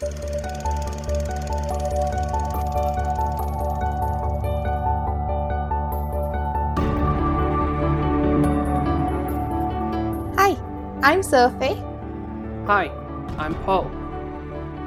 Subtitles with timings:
[0.00, 0.06] Hi,
[11.02, 11.82] I'm Sophie.
[12.64, 12.88] Hi,
[13.36, 13.88] I'm Paul,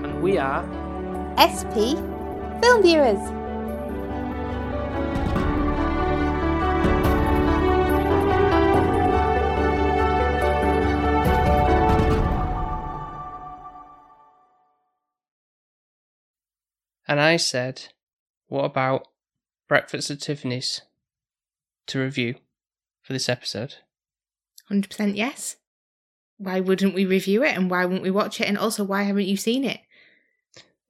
[0.04, 0.66] and we are
[1.38, 1.94] SP
[2.64, 3.43] Film Viewers.
[17.34, 17.88] I said,
[18.48, 19.08] What about
[19.68, 20.82] Breakfast at Tiffany's
[21.88, 22.36] to review
[23.02, 23.76] for this episode?
[24.72, 25.58] 100% yes.
[26.38, 28.48] Why wouldn't we review it and why wouldn't we watch it?
[28.48, 29.80] And also, why haven't you seen it?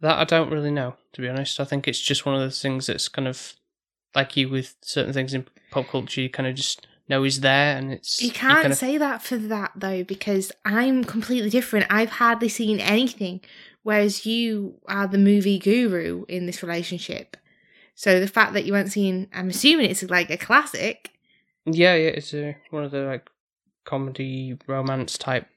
[0.02, 1.62] That I don't really know, to be honest.
[1.62, 3.54] I think it's just one of those things that's kind of
[4.14, 7.78] like you with certain things in pop culture, you kind of just know is there
[7.78, 8.22] and it's.
[8.22, 11.88] You can't kind of, say that for that though, because I'm completely different.
[11.90, 13.40] I've hardly seen anything,
[13.84, 17.38] whereas you are the movie guru in this relationship.
[17.96, 21.12] So the fact that you haven't seen, I'm assuming it's like a classic.
[21.66, 23.30] Yeah, yeah, it's a, one of the like
[23.86, 25.48] comedy romance type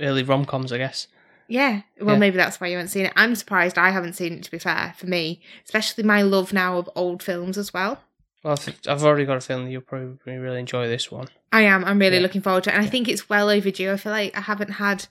[0.00, 1.08] early rom coms, I guess.
[1.48, 2.20] Yeah, well, Yeah.
[2.20, 3.12] maybe that's why you haven't seen it.
[3.16, 4.44] I'm surprised I haven't seen it.
[4.44, 8.00] To be fair, for me, especially my love now of old films as well.
[8.42, 11.28] Well, I've, already got a feeling that you'll probably really enjoy this one.
[11.52, 11.84] I am.
[11.84, 12.22] I'm really Yeah.
[12.22, 12.74] looking forward to it.
[12.76, 13.90] And I think it's well overdue.
[13.92, 15.06] I feel like I haven't had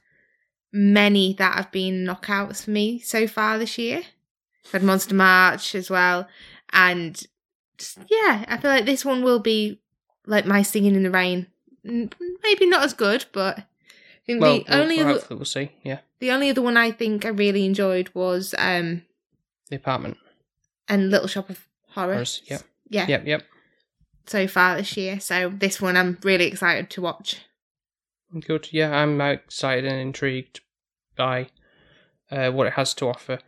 [0.74, 4.02] many that have been knockouts for me so far this year.
[4.66, 6.28] I've had Monster March as well.
[6.72, 7.22] And
[7.78, 9.80] just, yeah, I feel like this one will be
[10.26, 11.48] like my Singing in the Rain.
[11.84, 13.66] Maybe not as good, but I
[14.26, 15.72] think Well, the we'll- only other, we'll see.
[15.84, 19.04] Yeah, the only other one I think I really enjoyed was um
[19.70, 20.18] the apartment.
[20.88, 22.40] and Little Shop of Horrors.
[22.40, 22.62] Horrors, yep.
[22.90, 23.06] Yeah.
[23.08, 23.44] Yep, yep.
[24.26, 25.20] So far this year.
[25.20, 27.42] So this one I'm really excited to watch.
[28.40, 28.70] Good.
[28.72, 30.62] Yeah, I'm excited and intrigued
[31.16, 31.50] by
[32.32, 33.40] uh, what it has to offer.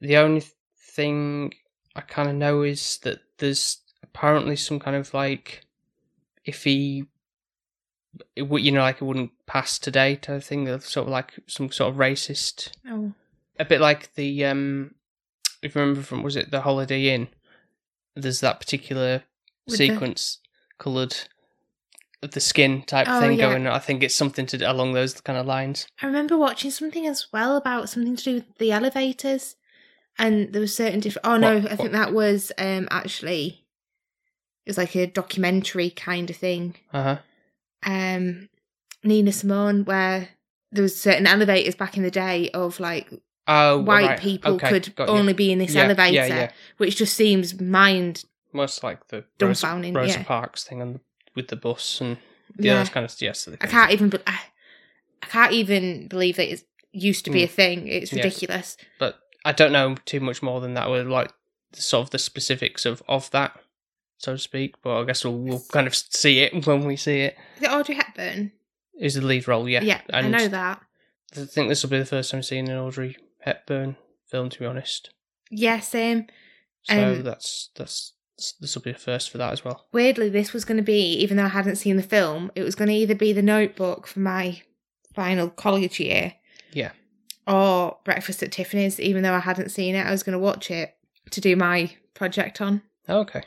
[0.00, 0.44] The only
[0.78, 1.54] thing
[1.96, 5.64] I kind of know is that there's apparently some kind of like
[6.46, 7.06] iffy,
[8.36, 10.66] it would you know, like it wouldn't pass today type of thing.
[10.80, 13.12] Sort of like some sort of racist, Oh.
[13.58, 14.94] a bit like the um,
[15.62, 17.28] if you remember from was it the Holiday Inn?
[18.14, 19.24] There's that particular
[19.66, 20.38] With the- sequence
[20.78, 21.16] coloured
[22.20, 23.48] the skin type Oh, thing yeah.
[23.50, 23.66] going.
[23.66, 23.72] On.
[23.72, 25.86] I think it's something to along those kind of lines.
[26.02, 29.56] I remember watching something as well about something to do with the elevators,
[30.18, 31.26] and there was certain different.
[31.26, 33.64] Oh no, What- I think what- that was um actually
[34.66, 36.76] it was like a documentary kind of thing.
[36.92, 37.18] Uh huh.
[37.84, 38.48] Um,
[39.04, 40.28] Nina Simone, where
[40.72, 43.08] there was certain elevators back in the day of like
[43.46, 44.20] Oh, white right.
[44.20, 45.04] people Okay, could you.
[45.06, 46.50] only be in this Yeah, elevator, Yeah, yeah.
[46.76, 48.24] which just seems mind.
[48.52, 50.22] Most like the Rosa, Rosa yeah.
[50.24, 51.00] Parks thing on the,
[51.34, 52.16] with the bus and
[52.56, 52.80] the Yeah.
[52.80, 53.44] other kind of yes.
[53.44, 54.08] the I can't even.
[54.10, 54.38] be- I,
[55.22, 56.62] I can't even believe that it
[56.92, 57.44] used to be Mm.
[57.44, 57.88] a thing.
[57.88, 58.22] It's Yeah.
[58.24, 58.76] ridiculous.
[58.98, 60.90] But I don't know too much more than that.
[60.90, 61.32] With like
[61.72, 63.58] the, sort of the specifics of of that,
[64.18, 64.74] so to speak.
[64.82, 67.36] But I guess we'll, we'll kind of see it when we see it.
[67.58, 68.52] Is it Audrey Hepburn?
[68.98, 69.68] Is the lead role?
[69.68, 69.82] Yeah.
[69.82, 70.80] Yeah, I know that.
[71.36, 73.96] I think this will be the first time seeing an Audrey Hepburn
[74.26, 74.48] film.
[74.50, 75.10] To be honest,
[75.50, 76.26] Yeah, same.
[76.84, 78.14] so Um, that's that's
[78.60, 79.86] this will be a first for that as well.
[79.92, 82.74] weirdly, this was going to be, even though I hadn't seen the film, it was
[82.74, 84.62] going to either be The Notebook for my
[85.14, 86.34] final college year
[86.72, 86.92] Yeah.
[87.46, 90.06] or Breakfast at Tiffany's, even though I hadn't seen it.
[90.06, 90.94] I was going to watch it
[91.30, 93.42] to do my project on, Okay.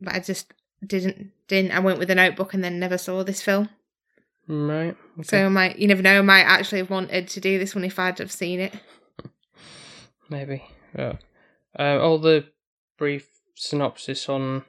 [0.00, 0.52] but I just
[0.86, 1.32] didn't.
[1.48, 1.72] Didn't.
[1.72, 3.68] I went with The Notebook and then never saw this film.
[4.46, 4.96] Right.
[5.18, 5.22] Okay.
[5.24, 7.84] So I might, you never know, I might actually have wanted to do this one
[7.84, 8.72] if I'd have seen it.
[10.30, 10.62] Maybe.
[10.96, 11.14] Yeah.
[11.78, 12.46] Uh, all the
[12.98, 13.28] brief
[13.60, 14.64] synopsis on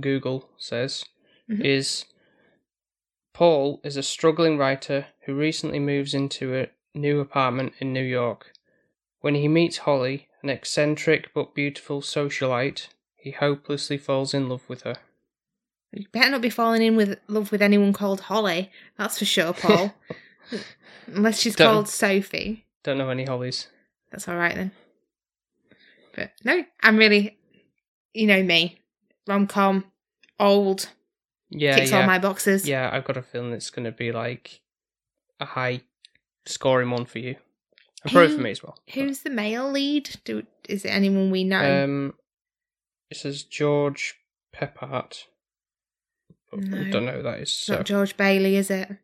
[0.00, 1.04] Google says
[1.48, 1.64] Mhm.
[1.64, 2.04] is
[3.32, 8.52] Paul is a struggling writer who recently moves into a new apartment in New York.
[9.20, 14.82] When he meets Holly, an eccentric but beautiful socialite, he hopelessly falls in love with
[14.82, 14.96] her.
[15.92, 18.70] You better not be falling in with love with anyone called Holly.
[18.96, 19.94] That's for sure, Paul.
[21.06, 22.66] Unless she's Don't- called Sophie.
[22.82, 23.68] Don't know any Hollies.
[24.10, 24.72] That's all right then.
[26.14, 27.37] But no, I'm really,
[28.14, 28.80] you know me,
[29.26, 29.84] rom com,
[30.38, 30.88] old,
[31.50, 32.00] Yeah, ticks yeah.
[32.00, 32.66] all my boxes.
[32.68, 34.60] Yeah, I've got a feeling it's going to be like
[35.40, 35.82] a high
[36.46, 37.36] scoring one for you.
[38.04, 38.78] And probably for me as well.
[38.94, 40.10] Who's the male lead?
[40.24, 41.84] Do is it anyone we know?
[41.84, 42.14] Um,
[43.10, 44.14] it says George
[44.54, 45.24] Peppard.
[46.50, 47.52] But I don't know who that is.
[47.52, 47.76] So.
[47.76, 48.88] not George Bailey, is it?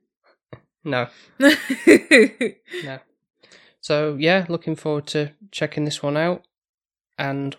[0.86, 1.08] No,
[1.38, 2.98] no.
[3.80, 6.44] So yeah, looking forward to checking this one out,
[7.16, 7.56] and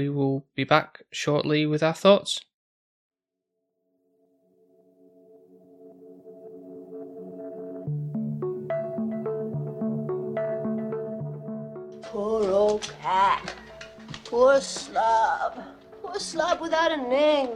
[0.00, 2.40] we will be back shortly with our thoughts.
[13.02, 13.54] Pat.
[14.24, 15.62] Poor slob.
[16.02, 17.50] Poor slob without a name.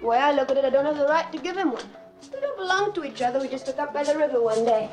[0.00, 1.88] The way I look at it, I don't have the right to give him one.
[2.32, 3.40] We don't belong to each other.
[3.40, 4.90] We just took up by the river one day.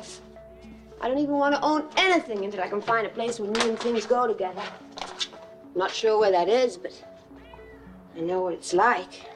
[1.00, 3.78] I don't even want to own anything until I can find a place where and
[3.78, 4.62] things go together.
[5.76, 7.04] Not sure where that is, but
[8.16, 9.28] I know what it's like.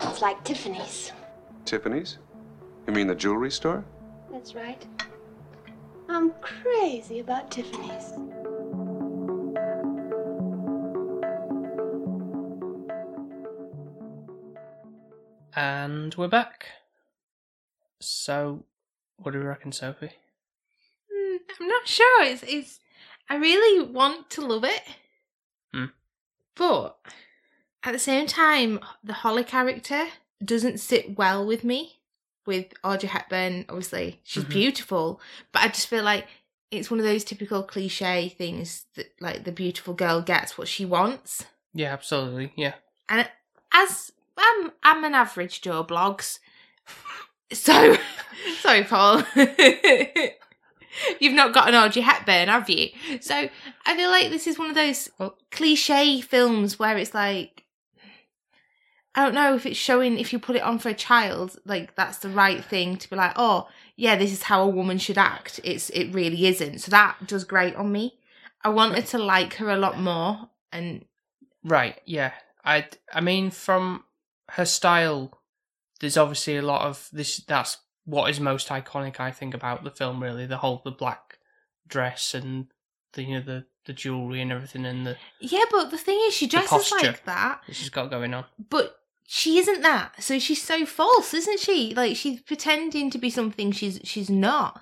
[0.00, 1.12] It's like Tiffany's.
[1.66, 2.16] Tiffany's?
[2.86, 3.84] You mean the jewelry store?
[4.32, 4.86] That's right.
[6.08, 8.14] I'm crazy about Tiffany's.
[15.54, 16.68] And we're back.
[18.00, 18.64] So,
[19.18, 20.12] what do you reckon, Sophie?
[21.14, 22.24] Mm, I'm not sure.
[22.24, 22.80] It's, it's.
[23.28, 24.82] I really want to love it,
[25.74, 25.86] Hmm.
[26.54, 26.98] but
[27.82, 30.06] at the same time, the Holly character
[30.44, 32.00] doesn't sit well with me.
[32.46, 34.50] With Audrey Hepburn, obviously she's Mhm.
[34.50, 35.20] beautiful,
[35.50, 36.28] but I just feel like
[36.70, 40.84] it's one of those typical cliche things that like the beautiful girl gets what she
[40.84, 41.44] wants.
[41.74, 42.52] Yeah, absolutely.
[42.56, 42.74] Yeah.
[43.08, 43.28] And
[43.72, 46.38] as I'm, I'm an average Joe Bloggs,
[47.52, 47.96] so
[48.60, 49.24] sorry, Paul.
[51.20, 52.90] You've not got an Audrey Hepburn, have you?
[53.20, 53.48] So
[53.86, 55.08] I feel like this is one of those
[55.50, 57.64] cliche films where it's like,
[59.14, 61.94] I don't know if it's showing if you put it on for a child, like
[61.94, 65.18] that's the right thing to be like, oh yeah, this is how a woman should
[65.18, 65.58] act.
[65.64, 66.80] It's it really isn't.
[66.80, 68.18] So that does great on me.
[68.62, 71.04] I wanted to like her a lot more, and
[71.66, 72.00] Right.
[72.04, 72.32] Yeah.
[72.64, 72.86] I.
[73.12, 74.04] I mean, from
[74.50, 75.32] her style,
[76.00, 77.38] there's obviously a lot of this.
[77.38, 80.22] That's what is most iconic, I think, about the film.
[80.22, 81.38] Really, the whole the black
[81.86, 82.68] dress and
[83.12, 85.64] the you know the the jewelry and everything and the yeah.
[85.70, 87.60] But the thing is, she dresses like that.
[87.66, 88.46] that she's got going on.
[88.70, 88.96] but
[89.28, 90.22] she isn't that.
[90.22, 91.92] So she's so false, isn't she?
[91.94, 94.80] Like she's pretending to be something she's she's not.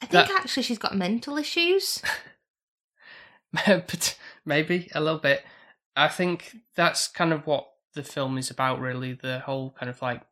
[0.00, 2.00] I think That- actually she's got mental issues.
[3.66, 5.44] but maybe a little bit.
[5.96, 9.12] I think that's kind of what the film is about, really.
[9.12, 10.22] The whole kind of like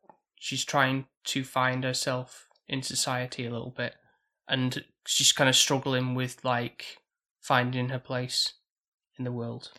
[0.40, 3.94] she's trying to find herself in society a little bit,
[4.48, 6.98] and she's kind of struggling with like
[7.40, 8.54] finding her place
[9.19, 9.70] in the world.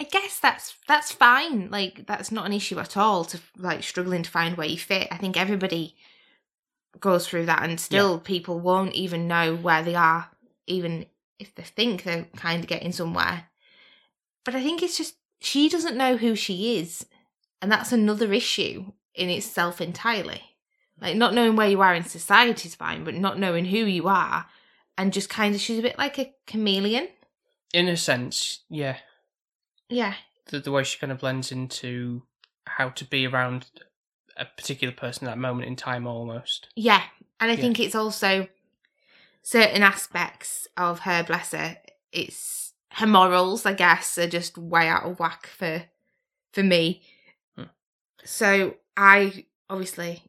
[0.00, 1.68] I guess that's that's fine.
[1.70, 5.08] Like that's not an issue at all to like struggling to find where you fit.
[5.10, 5.96] I think everybody
[7.00, 10.30] goes through that and still people won't even know where they are
[10.68, 11.04] even
[11.40, 13.46] if they think they're kind of getting somewhere.
[14.44, 17.04] But I think it's just she doesn't know who she is
[17.60, 20.42] and that's another issue in itself entirely.
[21.00, 24.08] Like not knowing where you are in society is fine, but not knowing who you
[24.08, 24.46] are
[24.96, 27.08] and just kind of she's a bit like a chameleon.
[27.72, 28.98] In a sense, yeah,
[29.88, 30.14] Yeah.
[30.46, 32.22] the, the way she kind of blends into
[32.66, 33.66] how to be around
[34.36, 36.68] a particular person at that moment in time, almost.
[36.76, 37.02] Yeah,
[37.40, 37.60] and I Yeah.
[37.60, 38.48] think it's also
[39.42, 41.78] certain aspects of her, bless her,
[42.12, 45.86] it's her morals, I guess, are just way out of whack for
[46.52, 47.02] for me.
[47.56, 47.64] Hmm.
[48.24, 50.22] So I obviously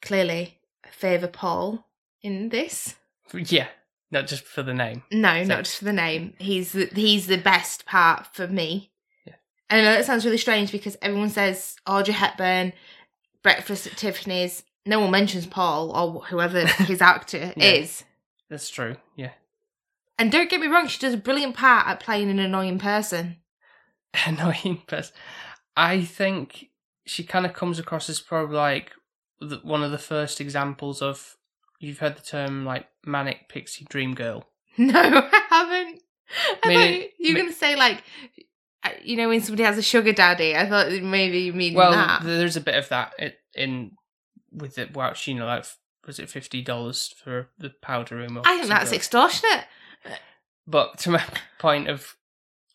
[0.00, 0.58] clearly
[0.90, 1.86] favour Paul
[2.22, 2.94] in this.
[3.34, 3.68] Yeah,
[4.10, 5.02] not just for the name.
[5.10, 6.34] No, So- not just for the name.
[6.38, 8.92] He's the, he's the best part for me.
[9.26, 9.34] Yeah.
[9.70, 12.72] And I know that sounds really strange because everyone says Audrey Hepburn,
[13.42, 14.62] Breakfast at Tiffany's.
[14.84, 17.72] No one mentions Paul or whoever his actor Yeah.
[17.72, 18.04] is.
[18.50, 18.96] That's true.
[19.16, 19.30] Yeah.
[20.18, 23.38] And don't get me wrong, she does a brilliant part at playing an annoying person.
[24.26, 25.14] annoying person.
[25.76, 26.68] I think
[27.04, 28.92] she kind of comes across as probably like
[29.40, 31.36] the, one of the first examples of
[31.80, 34.46] you've heard the term like manic pixie dream girl.
[34.78, 36.02] No, I haven't.
[36.64, 38.02] I Mean thought you were me- going to say like,
[38.84, 40.56] uh, you know, when somebody has a sugar daddy.
[40.56, 42.22] I thought maybe you mean Well, that.
[42.24, 43.12] there's a bit of that
[43.54, 43.92] in
[44.50, 44.94] with it.
[44.96, 45.66] Well, she, you know, like
[46.06, 48.38] was it fifty dollars for the powder room?
[48.38, 49.66] Or I think that's extortionate.
[50.66, 51.22] But to my
[51.58, 52.16] point of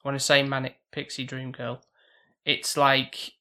[0.03, 1.81] when I say manic pixie dream girl,
[2.45, 3.31] it's like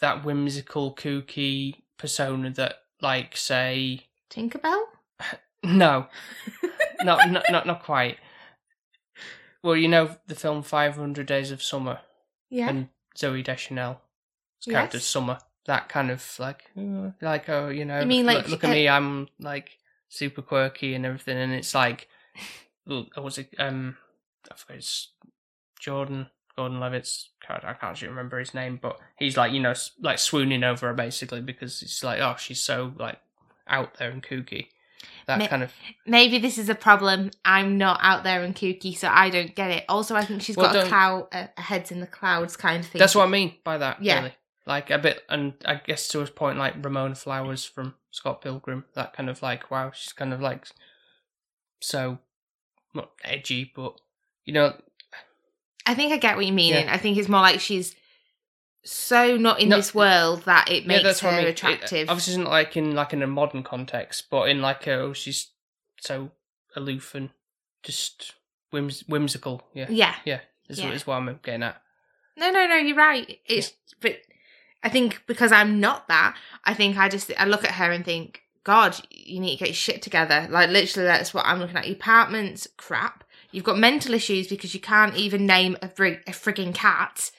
[0.00, 4.84] that whimsical, kooky persona that, like, say, Tinkerbell?
[5.62, 6.06] no,
[7.02, 8.18] not, not not not quite.
[9.62, 12.00] Well, you know the film Five Hundred Days of Summer
[12.48, 12.68] Yeah.
[12.70, 14.00] and Zooey Deschanel
[14.64, 15.04] character Yes.
[15.04, 15.38] Summer.
[15.66, 18.70] That kind of like, uh, like oh, you know, You mean look, like, look at
[18.70, 19.78] uh, me, I'm like
[20.08, 22.08] super quirky and everything, and it's like,
[22.86, 23.98] was it um,
[24.50, 25.12] I forget it's
[25.78, 26.28] Jordan
[26.60, 27.68] Gordon Levitt's character.
[27.68, 30.92] I can't actually remember his name, but he's like you know like swooning over her
[30.92, 33.18] basically because it's like oh she's so like
[33.66, 34.66] out there and kooky.
[35.26, 35.72] That Ma- kind of
[36.06, 37.30] maybe this is a problem.
[37.46, 39.86] I'm not out there and kooky, so I don't get it.
[39.88, 42.90] Also, I think she's Well, got a cloud, a, heads in the clouds kind of
[42.90, 42.98] thing.
[42.98, 44.02] That's what I mean by that.
[44.02, 44.18] Yeah.
[44.18, 44.34] Really.
[44.66, 48.84] Like a bit, and I guess to a point, like Ramona Flowers from Scott Pilgrim,
[48.94, 50.66] that kind of like, wow, she's kind of like
[51.80, 52.18] so
[52.92, 53.98] not edgy, but
[54.44, 54.74] you know,
[55.86, 56.74] I think I get what you mean.
[56.74, 56.88] Yeah.
[56.92, 57.94] I think it's more like she's
[58.84, 61.46] so not in No, this world that it makes that's her what I mean.
[61.46, 62.08] It- uh, attractive.
[62.10, 65.48] obviously, isn't like in like in a modern context, but in like a, oh, she's
[66.00, 66.30] so
[66.76, 67.30] aloof and
[67.82, 68.32] just
[68.70, 69.62] whims- whimsical.
[69.74, 70.14] Yeah, yeah.
[70.24, 70.90] yeah, is, Yeah.
[70.92, 71.80] is what I'm getting at.
[72.36, 73.38] No, no, no, you're right.
[73.44, 74.18] It's but
[74.82, 78.02] I think because I'm not that, I think I just I look at her and
[78.04, 80.46] think, God, you need to get your shit together.
[80.48, 81.86] Like literally that's what I'm looking at.
[81.86, 83.24] Your apartment's crap.
[83.52, 87.30] You've got mental issues because you can't even name a, frig- a frigging cat.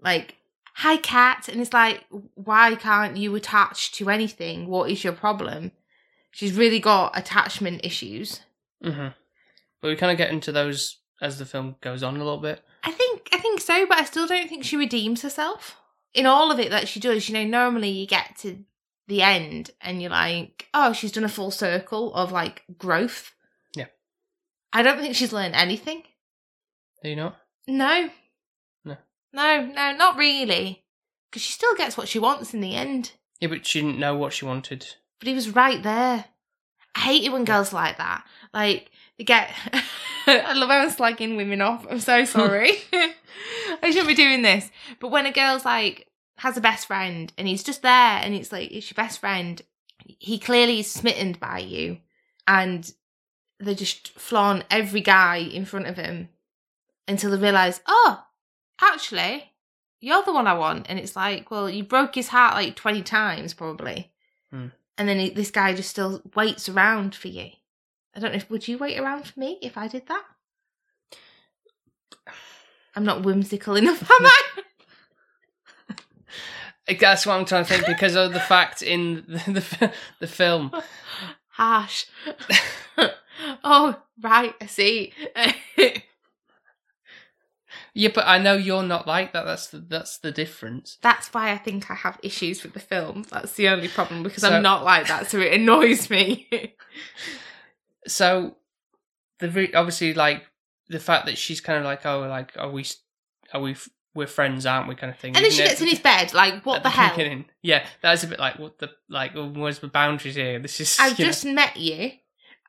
[0.00, 0.36] Like,
[0.74, 1.48] hi cat.
[1.48, 2.04] And it's like,
[2.34, 4.66] why can't you attach to anything?
[4.66, 5.72] What is your problem?
[6.30, 8.40] She's really got attachment issues.
[8.82, 9.08] hmm
[9.80, 12.62] But we kind of get into those as the film goes on a little bit.
[12.82, 15.76] I think I think so, but I still don't think she redeems herself.
[16.14, 18.64] In all of it that she does, you know, normally you get to
[19.06, 23.34] the end and you're like, oh, she's done a full circle of like growth.
[24.72, 26.02] I don't think she's learned anything.
[27.02, 27.36] Do you not?
[27.66, 28.10] No.
[28.84, 28.96] No.
[29.32, 30.84] No, no, not really.
[31.30, 33.12] Because she still gets what she wants in the end.
[33.40, 34.86] Yeah, but she didn't know what she wanted.
[35.18, 36.26] But he was right there.
[36.94, 38.24] I hate it when girls like that.
[38.52, 39.50] Like they get.
[40.26, 41.86] I love how I'm slagging women off.
[41.90, 42.72] I'm so sorry.
[43.82, 44.70] I shouldn't be doing this.
[45.00, 48.52] But when a girl's like has a best friend and he's just there and it's
[48.52, 49.60] like it's your best friend,
[50.04, 51.98] he clearly is smitten by you,
[52.46, 52.90] and
[53.64, 56.28] they just flaunt every guy in front of him
[57.06, 58.24] until they realise, oh,
[58.80, 59.52] actually,
[60.00, 60.86] you're the one I want.
[60.88, 64.10] And it's like, well, you broke his heart like twenty times probably
[64.50, 64.68] hmm.
[64.98, 67.50] and then he, this guy just still waits around for you.
[68.14, 70.24] I don't know if would you wait around for me if I did that?
[72.94, 74.42] I'm not whimsical enough, am I?
[77.00, 80.72] That's what I'm trying to think because of the fact in the the, the film.
[81.48, 82.06] Harsh.
[83.64, 85.12] oh, right, I see.
[87.94, 89.44] Yeah, but I know you're not like that.
[89.44, 90.96] That's the that's the difference.
[91.02, 93.24] That's why I think I have issues with the film.
[93.30, 96.48] That's the only problem because So- I'm not like that, so it annoys me.
[98.04, 98.56] So,
[99.38, 100.42] the re- obviously like
[100.88, 102.84] the fact that she's kind of like, oh, like are we
[103.52, 104.96] are we f- we're friends, aren't we?
[104.96, 105.36] Kind of thing.
[105.36, 107.10] and then she gets in his bed, like, what At the hell?
[107.16, 107.44] beginning.
[107.62, 109.36] Yeah, that's a bit like what the like.
[109.36, 110.58] oh, Where's the boundaries here?
[110.58, 110.96] This is.
[110.98, 112.10] I've you know- just met you,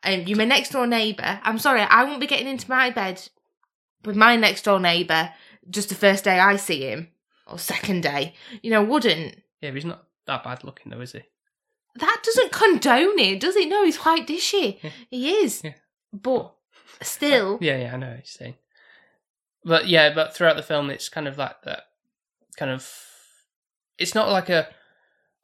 [0.03, 1.39] and you're my next door neighbour.
[1.43, 3.21] I'm sorry, I won't be getting into my bed
[4.05, 5.31] with my next door neighbour
[5.69, 7.09] just the first day I see him,
[7.47, 8.33] or second day.
[8.61, 9.35] You know, wouldn't.
[9.61, 11.21] Yeah, but he's not that bad looking though, is he?
[11.95, 13.69] That doesn't condone it, does it?
[13.69, 14.79] No, he's quite dishy.
[14.81, 14.89] Yeah.
[15.09, 15.61] He is.
[15.63, 15.73] Yeah.
[16.11, 16.53] But
[17.01, 18.55] still, Yeah, yeah, I know what you're saying.
[19.63, 21.83] But yeah, but throughout the film, it's kind of like that.
[22.57, 22.91] Kind of,
[23.97, 24.67] it's not like a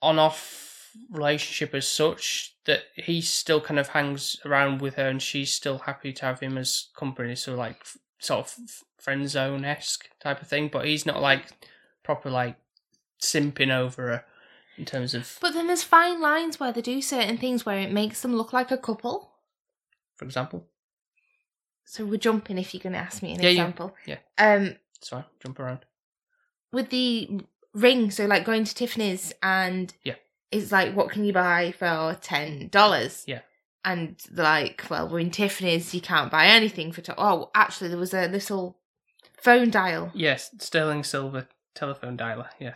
[0.01, 0.78] on-off
[1.09, 2.55] relationship as such.
[2.65, 6.39] That he still kind of hangs around with her, and she's still happy to have
[6.39, 7.35] him as company.
[7.35, 7.83] So like,
[8.19, 8.55] sort of
[8.99, 10.69] friend zone esque type of thing.
[10.71, 11.45] But he's not like
[12.03, 12.57] proper like
[13.21, 14.25] simping over her
[14.77, 17.91] in terms of, but then there's fine lines where they do certain things where it
[17.91, 19.31] makes them look like a couple.
[20.15, 20.67] for example.
[21.85, 23.95] So we're jumping if you're going to ask me an Yeah, yeah, example.
[24.05, 24.17] yeah.
[24.37, 25.25] Um, It's fine.
[25.43, 25.79] Jump around.
[26.71, 27.41] with the
[27.73, 30.15] ring, so like going to Tiffany's and Yeah.
[30.51, 33.23] It's like, what can you buy for ten dollars?
[33.27, 33.41] Yeah.
[33.85, 37.01] And like, well, we're in Tiffany's, you can't buy anything for.
[37.01, 37.13] T-.
[37.17, 38.77] Oh, actually, there was a little
[39.41, 42.47] phone dial, Yes, sterling silver telephone dialer.
[42.59, 42.73] Yeah.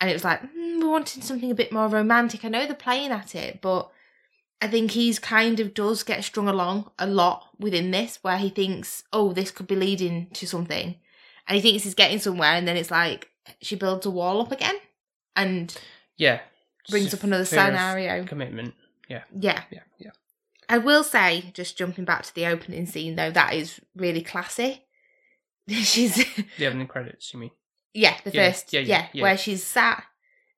[0.00, 2.44] and it was like, mm, we're wanting something a bit more romantic.
[2.44, 3.90] I know they're playing at it, but
[4.62, 8.48] I think he's kind of does get strung along a lot within this, where he
[8.48, 10.94] thinks, oh, this could be leading to something,
[11.46, 13.28] and he thinks he's getting somewhere, and then it's like
[13.60, 14.76] she builds a wall up again,
[15.36, 15.76] and
[16.16, 16.40] Yeah.
[16.90, 18.24] Brings up another scenario.
[18.24, 18.74] Commitment.
[19.08, 19.22] Yeah.
[19.34, 19.80] Yeah, yeah.
[19.98, 20.10] Yeah.
[20.68, 24.84] I will say, just jumping back to the opening scene though, that is really classy.
[25.68, 26.16] she's
[26.58, 27.50] The opening credits, you mean?
[27.94, 30.04] yeah, the Yeah, first yeah, yeah, yeah, where she's sat.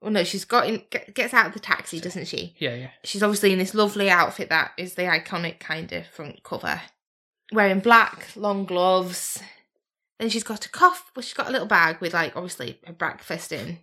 [0.00, 0.82] Well, no, she's got in,
[1.14, 2.54] gets out of the taxi, doesn't she?
[2.58, 2.90] Yeah, yeah.
[3.04, 6.80] She's obviously in this lovely outfit that is the iconic kind of front cover,
[7.52, 9.42] wearing black long gloves.
[10.18, 12.92] Then she's got a cough, but she's got a little bag with like obviously her
[12.94, 13.78] breakfast in.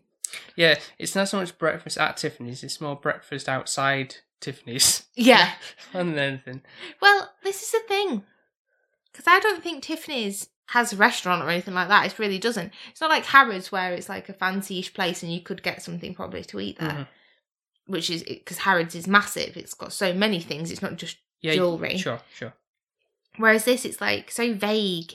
[0.55, 5.51] Yeah, it's not so much breakfast at Tiffany's, it's more breakfast outside Tiffany's Yeah.
[5.93, 6.62] than anything.
[7.01, 8.24] Well, this is the thing.
[9.12, 12.05] Because I don't think Tiffany's has a restaurant or anything like that.
[12.05, 12.74] It really doesn't.
[12.91, 16.13] It's not like Harrods where it's like a fancy-ish place and you could get something
[16.13, 16.89] probably to eat there.
[16.89, 17.07] Mhm.
[17.88, 19.55] Which is because Harrods is massive.
[19.55, 20.69] It's got so many things.
[20.72, 21.98] It's not just Yeah, jewelry.
[21.98, 22.53] Sure, sure.
[23.38, 25.13] Whereas this, it's like so vague.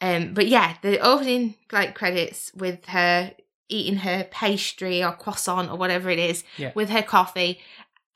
[0.00, 3.32] Um, but yeah, the opening like credits with her
[3.68, 6.72] eating her pastry or croissant or whatever it is Yeah.
[6.74, 7.60] with her coffee,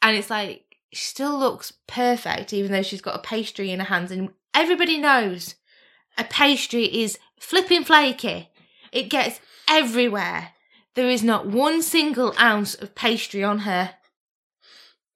[0.02, 3.86] and it's like she still looks perfect even though she's got a pastry in her
[3.86, 5.54] hands, and everybody knows
[6.16, 8.50] a pastry is flipping flaky.
[8.92, 10.50] It gets everywhere.
[10.94, 13.94] There is not one single ounce of pastry on her.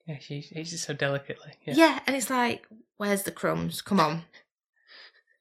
[0.07, 1.53] Yeah, she eats it so delicately.
[1.65, 1.75] Yeah.
[1.77, 2.01] Yeah.
[2.07, 3.83] and it's like, where's the crumbs?
[3.83, 4.25] Come on.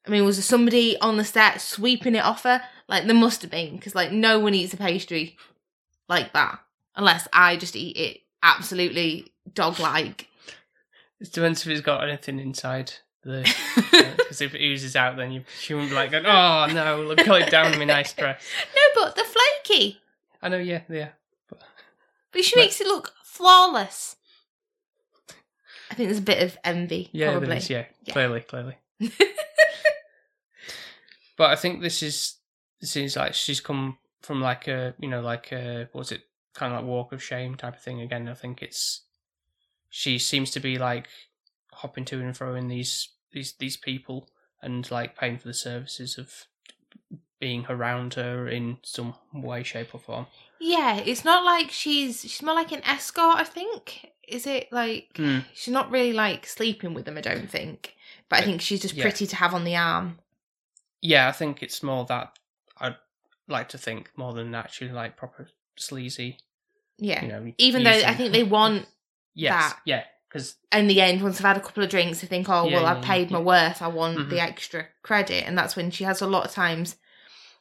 [0.06, 2.62] I mean, was there somebody on the set sweeping it off her?
[2.92, 5.36] Like, there must have been, because, like, no one eats a pastry
[6.10, 6.60] like that.
[6.94, 10.28] Unless I just eat it absolutely dog like.
[11.18, 12.92] It depends if it's got anything inside
[13.24, 13.50] the.
[13.94, 17.02] Uh, because if it oozes out, then you she won't be like, going, "Oh no,
[17.02, 18.42] look, got it down in my nice dress."
[18.74, 20.00] no, but they're flaky.
[20.42, 21.10] I know, yeah, yeah.
[22.32, 24.16] But she But- makes it look flawless.
[25.90, 27.48] I think there's a bit of envy, Yeah, probably.
[27.48, 28.12] there is, yeah, Yeah.
[28.12, 28.76] clearly, clearly.
[31.36, 32.34] But I think this is
[32.82, 36.22] it seems like she's come from like a you know like a what was it
[36.54, 38.28] kind of like walk of shame type of thing again.
[38.28, 39.02] I think it's
[39.88, 41.08] she seems to be like
[41.72, 44.28] hopping to and fro in these these these people
[44.60, 46.30] and like paying for the services of
[47.40, 50.26] being around her in some way, shape, or form.
[50.60, 54.10] Yeah, it's not like she's she's more like an escort, I think.
[54.28, 55.40] Is it like Hmm.
[55.52, 57.96] she's not really like sleeping with them, I don't think.
[58.28, 59.02] But I Uh, think she's just yeah.
[59.02, 60.20] pretty to have on the arm.
[61.00, 62.38] Yeah, I think it's more that
[62.82, 62.96] I'd
[63.48, 66.38] like to think more than actually like proper sleazy.
[66.98, 67.22] Yeah.
[67.24, 68.86] You know, Even though I think they want
[69.34, 69.78] yes, that.
[69.86, 72.66] yeah, because in the end, once I've had a couple of drinks, they think, oh,
[72.68, 73.38] Yeah, well, yeah, I've paid yeah.
[73.38, 73.80] my worth.
[73.82, 74.28] I want Mhm.
[74.30, 75.44] the extra credit.
[75.46, 76.96] And that's when she has a lot of times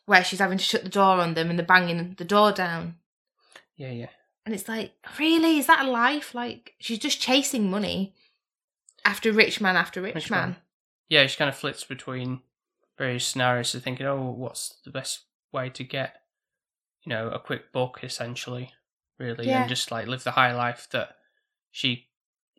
[0.05, 2.95] where she's having to shut the door on them and they're banging the door down.
[3.77, 4.09] yeah, yeah.
[4.45, 5.57] And it's like, really?
[5.59, 6.33] Is that a life?
[6.35, 8.15] Like, she's just chasing money
[9.05, 10.49] after rich man after rich, Rich man.
[10.51, 10.55] man.
[11.09, 12.41] yeah, she kind of flits between
[13.01, 16.17] various scenarios to thinking, oh, what's the best way to get,
[17.03, 18.71] you know, a quick buck, essentially,
[19.17, 19.61] really, Yeah.
[19.61, 21.15] and just like live the high life that
[21.71, 22.07] she.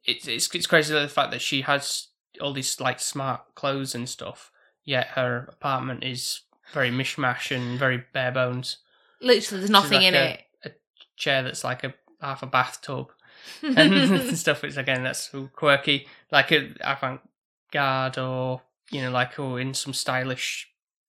[0.04, 2.08] It's it's it's crazy the fact that she has
[2.40, 4.50] all these like smart clothes and stuff,
[4.84, 6.40] yet her apartment is
[6.72, 8.78] very mishmash and very bare bones.
[9.20, 10.44] Literally, there's nothing like in a- it.
[10.64, 10.70] A
[11.16, 13.12] chair that's like a half a bathtub
[13.62, 19.56] and stuff which again that's quirky like uh, a avant-garde or you know like oh
[19.56, 20.68] in some stylish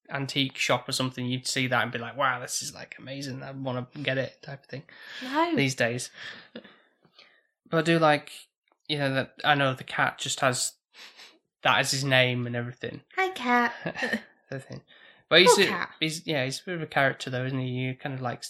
[0.10, 3.42] antique shop or something you'd see that and be like wow this is like amazing
[3.42, 4.84] i want to get it type of thing
[5.24, 5.56] no.
[5.56, 6.12] these days
[7.70, 8.32] but i do like
[8.88, 10.74] you know that i know the cat just has
[11.64, 13.74] that as his name and everything Hi, cat.
[14.52, 14.82] everything
[15.30, 15.90] but he's Poor a, cat.
[16.00, 18.44] he's yeah he's a bit of a character though isn't he you kind of like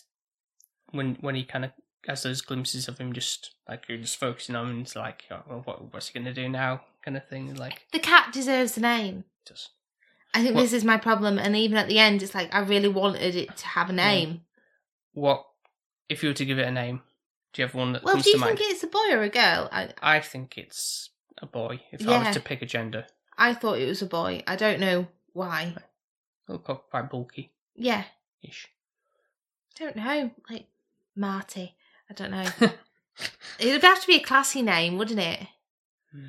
[0.92, 1.72] when when he kind of
[2.08, 5.42] has those glimpses of him just like you're just focusing on him it's like oh,
[5.48, 8.82] well, what, what's he gonna do now kind of thing like the cat deserves a
[8.82, 9.26] name.
[9.48, 9.70] just
[10.34, 11.38] I think What- this is my problem.
[11.38, 14.42] And even at the end, it's like, I really wanted it to have a name.
[15.14, 15.46] what
[16.10, 17.02] if you were to give it a name
[17.54, 19.22] do you have one that Well, comes do you think mind it's a boy or
[19.22, 19.70] a girl?
[19.72, 23.06] I, i think it's a boy if i was to pick a gender
[23.38, 24.44] I thought it was a boy.
[24.46, 25.76] I don't know why.
[26.48, 28.04] it'll quite bulky Yeah,
[28.44, 28.68] ish
[29.80, 30.30] don't know.
[30.50, 30.66] Like
[31.16, 31.76] Marty.
[32.10, 32.46] I don't know.
[33.60, 35.48] it would have to be a classy name, wouldn't it?
[36.12, 36.26] Hmm.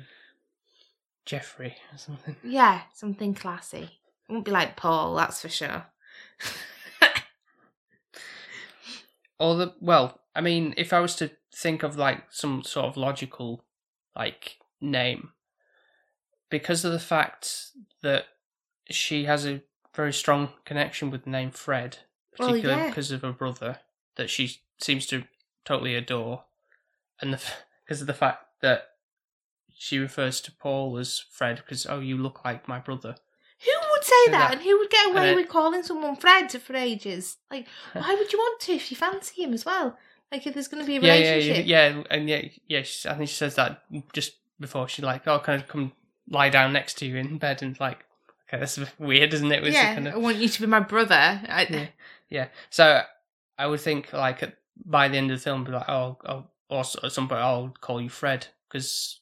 [1.25, 3.89] Jeffrey or something Yeah, something classy.
[4.27, 5.85] It won't be like Paul, that's for sure.
[9.39, 12.97] or the well i mean if i was to think of like some sort of
[12.97, 13.63] logical
[14.15, 15.31] like name
[16.49, 17.67] because of the fact
[18.01, 18.25] that
[18.89, 19.61] she has a
[19.95, 21.97] very strong connection with the name fred
[22.37, 22.89] Well, particularly yeah.
[22.89, 23.79] because of her brother
[24.15, 25.23] that she seems to
[25.65, 26.43] totally adore
[27.21, 27.41] and the
[27.85, 28.89] because of the fact that
[29.77, 33.15] she refers to paul as fred because oh you look like my brother
[33.63, 34.31] Who would say that?
[34.31, 37.37] that- And who would get away then- with calling someone Fred for ages?
[37.49, 39.97] Like, why would you want to if you fancy him as well?
[40.31, 41.65] Like, if there's going to be a yeah, relationship.
[41.65, 42.81] yeah, yeah, and yeah, yeah.
[42.83, 45.93] She, I think she says that just before she like, oh, kind of come
[46.29, 48.03] lie down next to you in bed, and like,
[48.47, 49.63] okay, that's weird, isn't it?
[49.63, 51.15] Yeah, kind I want you to be my brother.
[51.15, 51.87] I, Yeah.
[52.29, 52.47] yeah.
[52.69, 53.01] So
[53.57, 56.81] I would think like by the end of the film, be like, oh, oh or
[56.81, 59.21] at some point, I'll call you Fred because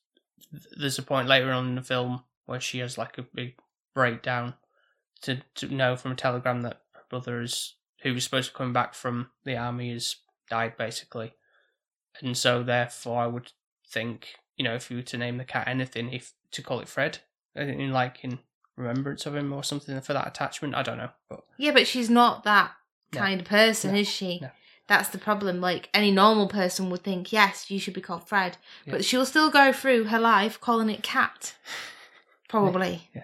[0.77, 3.55] there's a point later on in the film where she has like a big
[3.93, 4.53] breakdown
[5.21, 8.73] to to know from a telegram that her brother is who was supposed to come
[8.73, 10.17] back from the army has
[10.49, 11.33] died basically,
[12.21, 13.51] and so therefore I would
[13.89, 16.87] think you know if you were to name the cat anything, if to call it
[16.89, 17.19] Fred,
[17.55, 18.39] in like in
[18.75, 20.75] remembrance of him or something for that attachment.
[20.75, 22.71] I don't know, but Yeah, but she's not that
[23.13, 23.19] No.
[23.21, 23.99] kind of person, No.
[23.99, 24.39] is she?
[24.41, 24.49] No.
[24.87, 25.61] That's the problem.
[25.61, 28.93] Like any normal person would think, yes, you should be called Fred, Yeah.
[28.93, 31.55] but she'll still go through her life calling it Cat.
[32.49, 33.09] Probably.
[33.15, 33.23] Yeah.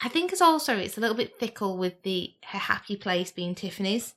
[0.00, 3.54] I think it's also it's a little bit fickle with the her happy place being
[3.54, 4.14] Tiffany's.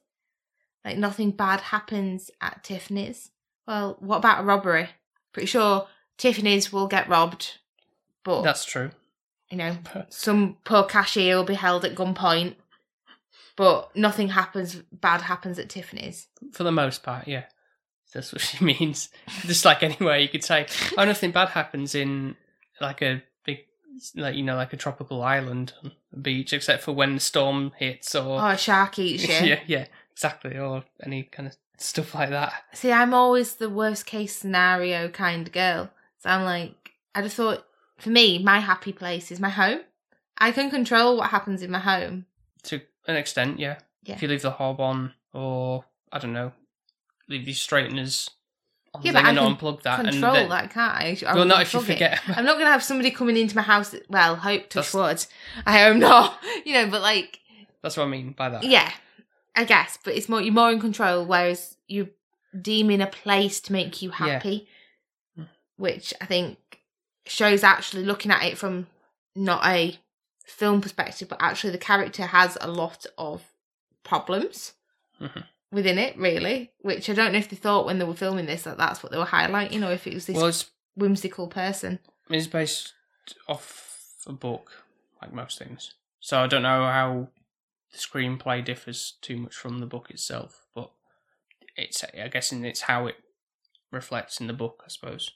[0.86, 3.32] Like nothing bad happens at Tiffany's.
[3.68, 4.90] Well, what about a robbery?
[5.34, 7.58] Pretty sure Tiffany's will get robbed,
[8.24, 8.92] but that's true.
[9.50, 9.78] you know,
[10.10, 12.56] some poor cashier will be held at gunpoint,
[13.62, 16.28] but nothing happens bad happens at Tiffany's.
[16.52, 17.44] For the most part, yeah.
[18.12, 19.10] That's what she means.
[19.46, 20.66] Just like anywhere you could say,
[20.98, 22.36] oh, nothing bad happens in
[22.80, 23.60] like a big,
[24.16, 28.16] like you know, like a tropical island um, beach, except for when the storm hits
[28.16, 29.48] or Oh, a shark eats you.
[29.50, 32.54] yeah, yeah, exactly, or any kind of stuff like that.
[32.74, 35.92] See, I'm always the worst case scenario kind of girl.
[36.20, 37.64] So I'm like, I just thought,
[38.00, 39.82] for me, my happy place is my home.
[40.38, 42.26] I can control what happens in my home.
[42.64, 43.78] To an extent, yeah.
[44.04, 44.16] Yeah.
[44.16, 46.52] If you leave the hob on, or I don't know,
[47.30, 48.30] leave these straighteners
[48.94, 51.18] on Yeah, but I and can unplug that, and control then, that, can't I?
[51.28, 51.86] I well, not if you it.
[51.86, 52.20] forget.
[52.28, 53.90] I'm not going to have somebody coming into my house.
[53.90, 55.64] that- Well, hope touch That's- wood.
[55.66, 56.38] I hope not.
[56.66, 57.40] You know, but like,
[57.84, 58.64] That's what I mean by that.
[58.64, 58.92] yeah,
[59.56, 59.98] I guess.
[60.04, 62.10] But it's more you're more in control, whereas you
[62.60, 64.68] deeming a place to make you happy,
[65.40, 65.48] Mm.
[65.78, 66.58] which I think
[67.26, 68.88] shows actually looking at it from
[69.36, 69.98] not a
[70.52, 73.44] film perspective, but actually the character has a lot of
[74.04, 74.74] problems
[75.20, 75.46] Mhm.
[75.72, 76.72] within it, really.
[76.80, 79.12] Which I don't know if they thought when they were filming this that that's what
[79.12, 82.00] they were highlighting, or if it was this Well, it's whimsical person.
[82.30, 82.94] It's based
[83.48, 84.84] off a book,
[85.22, 85.94] like most things.
[86.20, 87.30] So I don't know how
[87.92, 90.92] the screenplay differs too much from the book itself, but
[91.76, 93.16] it's I guess it's how it
[93.92, 95.32] reflects in the book, I suppose.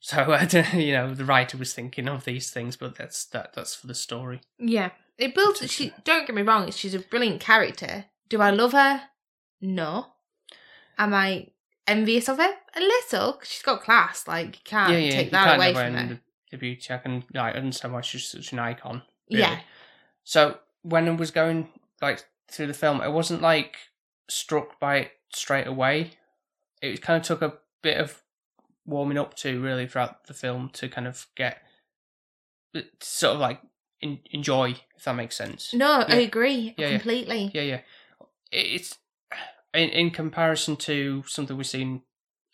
[0.00, 0.36] So
[0.74, 3.94] you know, the writer was thinking of these things, but that's that that's for the
[3.94, 4.40] story.
[4.58, 5.70] Yeah, it builds.
[5.70, 8.06] She don't get me wrong; she's a brilliant character.
[8.28, 9.02] Do I love her?
[9.60, 10.06] No.
[10.98, 11.48] Am I
[11.86, 12.54] envious of her?
[12.74, 13.34] A little.
[13.34, 14.26] 'cause she's got class.
[14.26, 16.20] Like you can't take you that can't away from her.
[16.50, 16.94] The, beauty.
[16.94, 19.02] I can like understand why she's such an icon.
[19.28, 19.60] Yeah.
[20.24, 21.68] So when I was going
[22.00, 23.76] like through the film, I wasn't like
[24.28, 26.12] struck by it straight away.
[26.80, 28.22] It kind of took a bit of
[28.86, 31.58] warming up to really throughout the film to kind of get
[33.00, 33.60] sort of like
[34.00, 35.74] in, enjoy if that makes sense.
[35.74, 36.98] No, I agree Yeah, yeah.
[36.98, 37.50] completely.
[37.52, 37.80] Yeah, yeah.
[38.52, 38.98] It's
[39.74, 42.02] in in comparison to something we've seen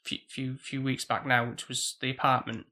[0.05, 2.67] few few few weeks back now, which was the apartment.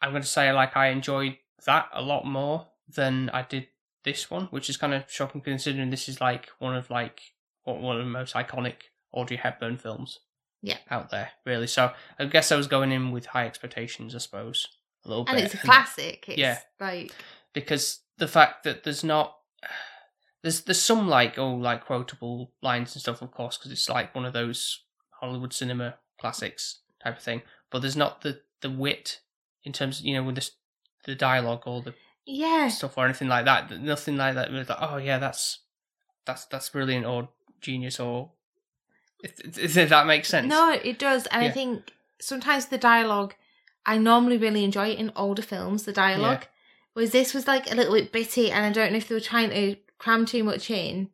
[0.00, 3.68] I'm going to say like I enjoyed that a lot more than I did
[4.04, 7.20] this one, which is kind of shocking considering this is like one of like
[7.64, 8.74] one one of the most iconic
[9.12, 10.20] Audrey Hepburn films.
[10.62, 10.78] Yeah.
[10.90, 11.66] out there really.
[11.66, 14.68] So I guess I was going in with high expectations, I suppose,
[15.04, 15.30] a little bit.
[15.30, 15.44] And bit.
[15.46, 16.24] it's a classic.
[16.28, 16.58] It's Yeah.
[16.80, 17.12] like
[17.52, 19.36] because the fact that there's not
[20.42, 24.14] there's there's some like oh like quotable lines and stuff of course because it's like
[24.14, 24.84] one of those
[25.20, 29.20] Hollywood cinema classics type of thing but there's not the the wit
[29.64, 30.52] in terms of, you know with this
[31.04, 31.94] the dialogue or the
[32.26, 32.68] yeah.
[32.68, 35.60] stuff or anything like that nothing like that like oh yeah that's
[36.24, 37.28] that's that's brilliant or
[37.60, 38.30] genius or
[39.22, 43.34] if that makes sense No, it does, and I think sometimes the dialogue.
[43.84, 45.82] I normally really enjoy it in older films.
[45.84, 46.46] The dialogue,
[46.92, 49.20] whereas this was like a little bit bitty, and I don't know if they were
[49.20, 51.08] trying to cram too much in,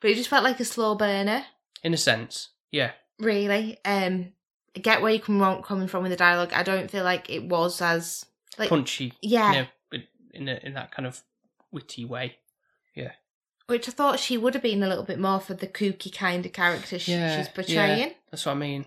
[0.00, 1.46] but it just felt like a slow burner.
[1.82, 3.78] in a sense yeah really.
[3.84, 4.32] Um,
[4.76, 6.52] I get where you come coming from with the dialogue.
[6.52, 8.26] I don't feel like it was as
[8.58, 9.58] like punchy yeah, you
[9.92, 11.22] know, in a, in that kind of
[11.72, 12.36] witty way
[13.66, 16.44] which I thought she would have been a little bit more for the kooky kind
[16.46, 17.52] of character she, Yeah, she's yeah.
[17.52, 18.14] portraying.
[18.30, 18.86] that's what I mean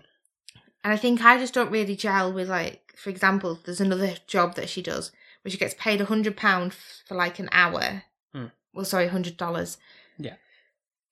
[0.84, 4.54] And I think I just don't really gel with like, for example, there's another job
[4.54, 5.12] that she does
[5.42, 6.72] where she gets paid a hundred pound
[7.06, 8.02] for like an hour.
[8.34, 8.46] Hmm.
[8.74, 9.78] Well, sorry, hundred dollars.
[10.18, 10.34] Yeah.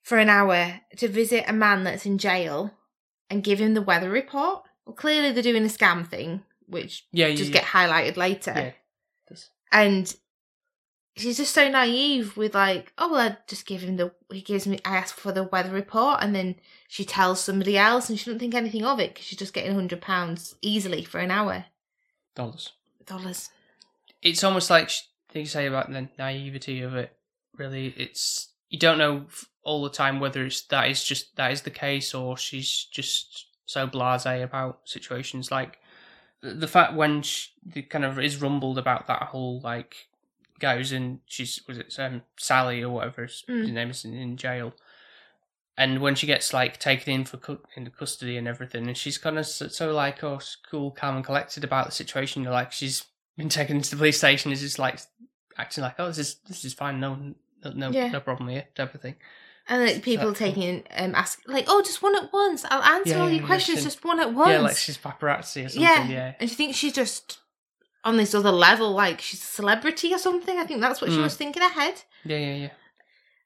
[0.02, 2.72] For an hour to visit a man that's in jail
[3.30, 4.64] and give him the weather report.
[4.86, 7.60] Well, clearly they're doing a scam thing, which yeah yeah, just yeah.
[7.60, 8.52] get highlighted later.
[8.56, 9.36] Yeah.
[9.70, 10.14] And
[11.18, 14.12] she's just so naive with like, oh well, I just give him the.
[14.32, 14.78] He gives me.
[14.84, 16.56] I ask for the weather report, and then
[16.88, 19.74] she tells somebody else, and she doesn't think anything of it because she's just getting
[19.74, 21.66] hundred pounds easily for an hour.
[22.34, 22.72] dollars.
[23.04, 23.50] Dollars.
[24.22, 24.90] It's almost like
[25.32, 27.12] you say about the naivety of it.
[27.56, 29.26] Really, it's you don't know
[29.62, 33.46] all the time whether it's that is just that is the case or she's just
[33.66, 35.50] so blasé about situations.
[35.50, 35.78] Like
[36.42, 40.07] the, the fact when she the kind of is rumbled about that whole like
[40.60, 43.72] who's in she's was it um, Sally or whatever his, Mm.
[43.72, 44.72] name is in, in jail.
[45.76, 49.16] And when she gets like taken in for cu- into custody and everything, and she's
[49.16, 52.42] kind of so, so like oh cool, calm and collected about the situation.
[52.42, 53.04] You're like she's
[53.36, 54.98] been taken into the police station is just like
[55.56, 57.14] acting like, oh, this is this is fine, no,
[57.64, 58.08] no, no, Yeah.
[58.08, 59.14] no problem here, type of thing.
[59.68, 60.52] And like people Exactly.
[60.80, 62.64] taking um ask like, oh, just one at once.
[62.68, 64.50] I'll answer Yeah, all your questions, just one at once.
[64.50, 65.82] Yeah, like she's paparazzi or something.
[65.82, 66.08] yeah.
[66.08, 67.38] Yeah, And she thinks she's just
[68.04, 70.58] on this other level, like she's a celebrity or something.
[70.58, 71.22] I think that's what she Mm.
[71.24, 72.02] was thinking ahead.
[72.24, 72.70] yeah, yeah, yeah.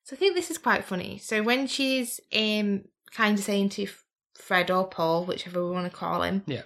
[0.05, 1.19] So I think this is quite funny.
[1.19, 3.87] So when she's um kind of saying to
[4.35, 6.63] Fred or Paul, whichever we want to call him, Yeah.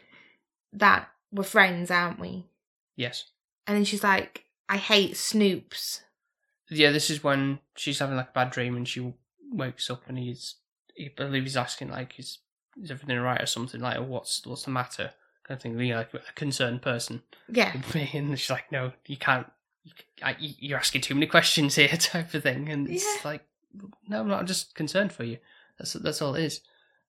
[0.72, 2.46] that we're friends, aren't we?
[2.96, 3.24] Yes,
[3.66, 6.00] And then she's like, I hate Snoops.
[6.70, 9.12] Yeah, this is when she's having like a bad dream and she
[9.52, 10.54] wakes up and he's,
[10.94, 12.38] he, I believe he's asking like, is,
[12.82, 15.12] is everything alright or something like, what's what's the matter?
[15.46, 17.22] Kind of thing, you know, like a concerned person.
[17.48, 17.72] Yeah.
[17.94, 19.46] and she's like, no, you can't.
[19.84, 23.20] You, I, you- you're asking too many questions here, type of thing, and it's Yeah.
[23.24, 23.44] like,
[24.08, 24.40] no, I'm not.
[24.40, 25.38] I'm just concerned for you.
[25.78, 26.60] That's that's all it is.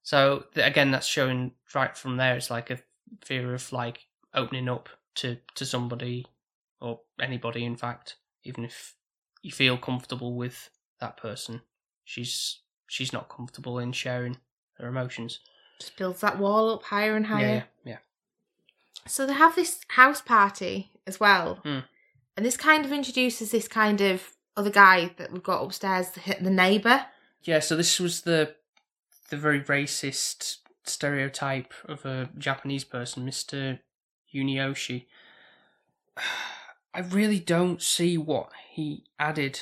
[0.02, 2.36] So again, that's showing right from there.
[2.36, 2.78] It's like a
[3.24, 6.26] fear of like opening up to to somebody
[6.80, 8.94] or anybody, in fact, even if
[9.42, 10.70] you feel comfortable with
[11.00, 11.62] that person,
[12.04, 14.36] she's she's not comfortable in sharing
[14.74, 15.40] her emotions.
[15.80, 17.64] Just builds that wall up higher and higher.
[17.84, 17.98] Yeah, yeah.
[19.08, 21.56] So they have this house party as well.
[21.64, 21.80] Hmm.
[22.36, 24.22] And this kind of introduces this kind of
[24.56, 27.06] other guy that we've got upstairs, the, the neighbour.
[27.42, 28.54] Yeah, so this was the
[29.30, 33.78] the very racist stereotype of a Japanese person, Mr.
[34.34, 35.06] Yunioshi.
[36.94, 39.60] I really don't see what he added,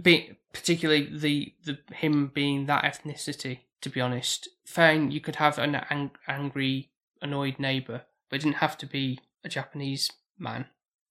[0.00, 3.60] be, particularly the, the him being that ethnicity.
[3.80, 8.56] To be honest, fine, you could have an ang- angry, annoyed neighbor, but it didn't
[8.56, 10.66] have to be a Japanese man.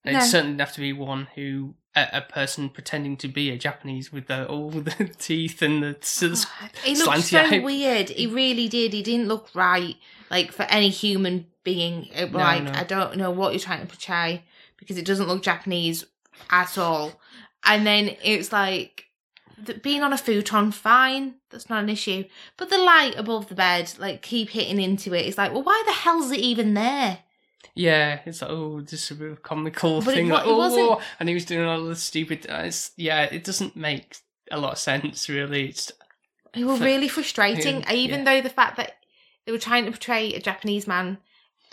[0.06, 0.20] It No.
[0.20, 4.12] certainly didn't have to be one who a, a person pretending to be a Japanese
[4.12, 4.82] with the, all the
[5.20, 8.10] teeth and the s- oh, He looked so weird.
[8.10, 8.92] He really did.
[8.94, 9.96] He didn't look right,
[10.32, 12.08] like for any human being.
[12.08, 12.72] It, No, like no.
[12.74, 14.44] I don't know what you're trying to portray
[14.78, 16.04] because it doesn't look Japanese
[16.50, 17.14] at all.
[17.64, 19.06] And then it's like
[19.82, 22.26] being on a futon, fine, that's not an issue.
[22.58, 25.26] But the light above the bed, like keep hitting into it.
[25.26, 27.20] It's like, well, why the hell's it even there?
[27.76, 30.30] Yeah, it's like oh, just a bit of comical But thing.
[30.30, 32.46] wa- like it oh, and he was doing all the stupid.
[32.50, 34.18] Uh, it's, yeah, it doesn't make
[34.52, 35.70] a lot of sense really.
[35.70, 35.92] It's
[36.56, 38.26] were For- really frustrating, even yeah.
[38.26, 38.94] though the fact that
[39.46, 41.18] they were trying to portray a Japanese man,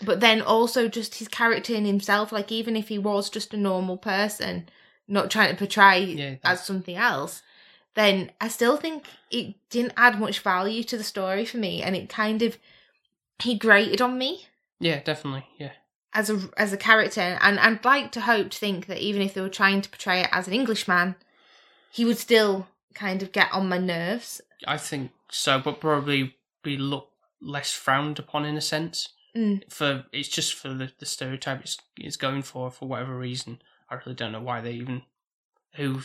[0.03, 3.57] but then also just his character in himself, like even if he was just a
[3.57, 4.69] normal person,
[5.07, 7.43] not trying to portray Yeah, as something else,
[7.95, 11.95] then I still think it didn't add much value to the story for me, and
[11.95, 12.57] it kind of
[13.39, 14.47] he grated on me
[14.81, 15.73] yeah, definitely, yeah,
[16.11, 19.35] as a as a character, and I'd like to hope to think that even if
[19.35, 21.15] they were trying to portray it as an Englishman,
[21.91, 24.41] he would still kind of get on my nerves.
[24.65, 29.09] I think so, but probably be look less frowned upon in a sense.
[29.37, 29.71] Mm.
[29.71, 33.61] For it's just for the, the stereotype it's, it's going for for whatever reason.
[33.87, 35.03] I really don't know why they even
[35.75, 36.01] who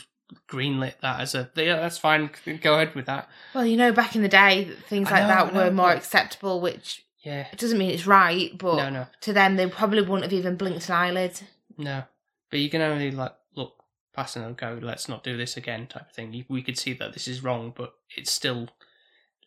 [0.49, 2.29] greenlit that as a yeah that's fine
[2.61, 5.27] go ahead with that Well, you know, back in the day, things I like know,
[5.27, 8.89] that know, were more but- acceptable, which yeah it doesn't mean it's right, but no
[8.89, 11.39] no to them, they probably wouldn't have even blinked an eyelid.
[11.77, 12.03] No,
[12.49, 13.75] but you can only like look
[14.13, 16.33] past and go, "Let's not do this again," type of thing.
[16.33, 18.69] You- We could see that this is wrong, but it still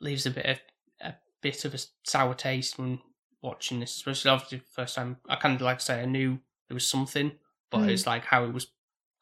[0.00, 0.60] leaves a bit of
[1.00, 3.00] a bit of a sour taste when
[3.42, 3.96] watching this.
[3.96, 6.38] Especially obviously the first time, I kind of like to say I knew
[6.68, 7.32] there was something,
[7.70, 7.88] but Mm.
[7.90, 8.68] it's like how it was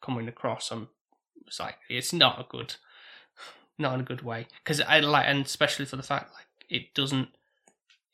[0.01, 0.71] coming across.
[0.71, 0.89] I'm
[1.47, 2.75] it's like it's not a good,
[3.77, 6.93] not in a good way because I like, and especially for the fact like it
[6.93, 7.29] doesn't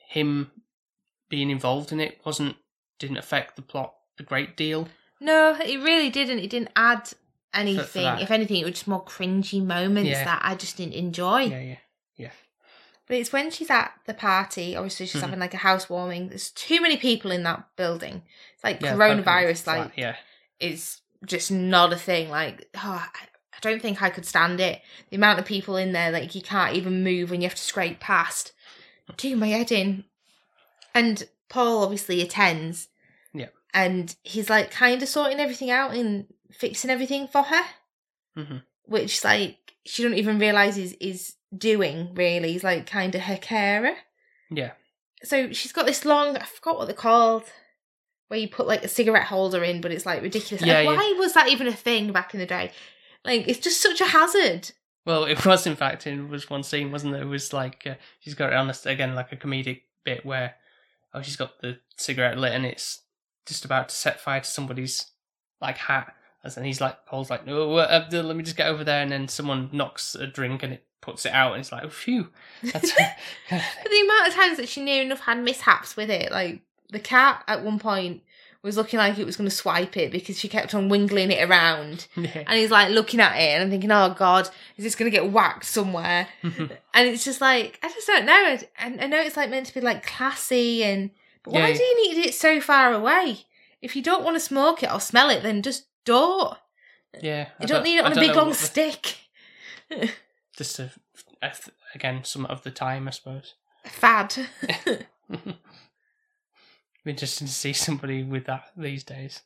[0.09, 0.51] him
[1.29, 2.55] being involved in it wasn't
[2.99, 4.87] didn't affect the plot a great deal.
[5.19, 6.39] No, it really didn't.
[6.39, 7.09] It didn't add
[7.53, 8.05] anything.
[8.19, 10.23] If anything, it was just more cringy moments Yeah.
[10.25, 11.41] that I just didn't enjoy.
[11.43, 11.77] Yeah, yeah.
[12.15, 12.31] yeah.
[13.07, 15.25] But it's when she's at the party, obviously she's Mhm.
[15.25, 16.29] having like a housewarming.
[16.29, 18.23] There's too many people in that building.
[18.53, 20.15] It's like yeah coronavirus, flat, like yeah,
[20.59, 22.29] is just not a thing.
[22.29, 23.05] Like, oh,
[23.53, 24.81] I don't think I could stand it.
[25.09, 27.61] The amount of people in there, like you can't even move and you have to
[27.61, 28.51] scrape past.
[29.17, 30.03] Do my head in.
[30.93, 32.87] And Paul obviously attends.
[33.33, 33.47] Yeah.
[33.73, 37.63] And he's like kind of sorting everything out and fixing everything for her,
[38.35, 38.57] hmm
[38.87, 42.51] which like she don't even realize is is doing really.
[42.51, 43.95] He's like kind of her carer.
[44.49, 44.71] yeah,
[45.23, 46.37] So she's got this long.
[46.37, 47.43] I forgot what they're called.
[48.27, 50.65] Where you put like a cigarette holder in, but it's like ridiculous.
[50.65, 50.95] Yeah, Like, yeah.
[50.95, 52.71] Why was that even a thing back in the day?
[53.23, 54.71] Like it's just such a hazard.
[55.05, 57.21] Well, it was in fact in was one scene, wasn't it?
[57.21, 60.55] It was like uh, she's got it on a, again like a comedic bit where
[61.13, 63.01] oh she's got the cigarette lit and it's
[63.45, 65.05] just about to set fire to somebody's
[65.61, 68.83] like hat, and then he's like Paul's like no, what, let me just get over
[68.83, 71.83] there, and then someone knocks a drink and it puts it out, and it's like
[71.83, 72.29] oh phew,
[72.63, 72.91] that's
[73.49, 76.61] But the amount of times that she near enough had mishaps with it, like
[76.95, 78.21] the cat at one point
[78.63, 81.47] was looking like it was going to swipe it because she kept on wingling it
[81.47, 82.07] around.
[82.15, 82.43] yeah.
[82.47, 85.15] And he's like looking at it and I'm thinking, oh God, is this going to
[85.15, 86.27] get whacked somewhere?
[86.41, 86.69] and
[87.07, 88.57] it's just like, I just don't know.
[88.79, 91.11] And I know it's like meant to be like classy and,
[91.43, 91.77] but why Yeah.
[91.77, 93.45] do you need it so far away?
[93.83, 96.57] If you don't want to smoke it or smell it, then just don't.
[97.21, 99.17] yeah, I You don't need it on a big long the- stick.
[100.57, 100.89] Just a,
[101.43, 101.51] a
[101.93, 103.53] again some of the time, I suppose.
[103.83, 104.35] Fad.
[107.05, 109.41] Be interesting to see somebody with that these days.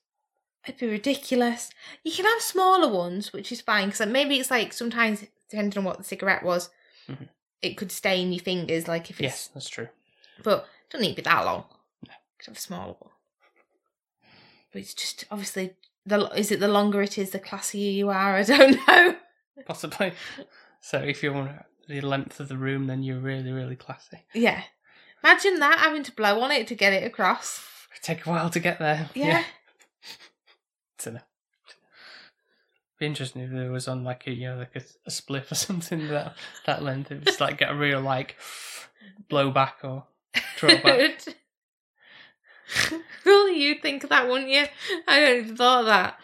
[0.66, 1.70] It'd be ridiculous.
[2.04, 5.84] You can have smaller ones, which is fine because maybe it's like sometimes depending on
[5.86, 6.70] what the cigarette was,
[7.08, 7.30] Mhm.
[7.62, 8.88] it could stain your fingers.
[8.88, 9.90] Like if it's, Yes, that's true.
[10.44, 11.66] but it doesn't need to be that long.
[12.04, 13.12] You could have a smaller one.
[14.72, 15.74] But it's just obviously
[16.06, 18.36] the is it the longer it is, the classier you are.
[18.38, 19.16] I don't know.
[19.66, 20.14] Possibly.
[20.82, 21.52] So if you want
[21.88, 24.20] the length of the room, then you're really, really classy.
[24.34, 24.64] Yeah.
[25.24, 27.64] Imagine that having to blow on it to get it across.
[27.92, 29.10] It'd take a while to get there.
[29.14, 29.44] Yeah.
[31.04, 31.22] Dunno.
[33.00, 35.56] Be interesting if there was on like a you know like a, a split or
[35.56, 37.12] something that that length.
[37.12, 38.36] It was like get a real like
[39.30, 40.06] blowback or
[40.58, 41.22] draw back.
[43.26, 44.66] Really, you'd think of that, wouldn't you?
[45.08, 46.20] I don't even thought of that.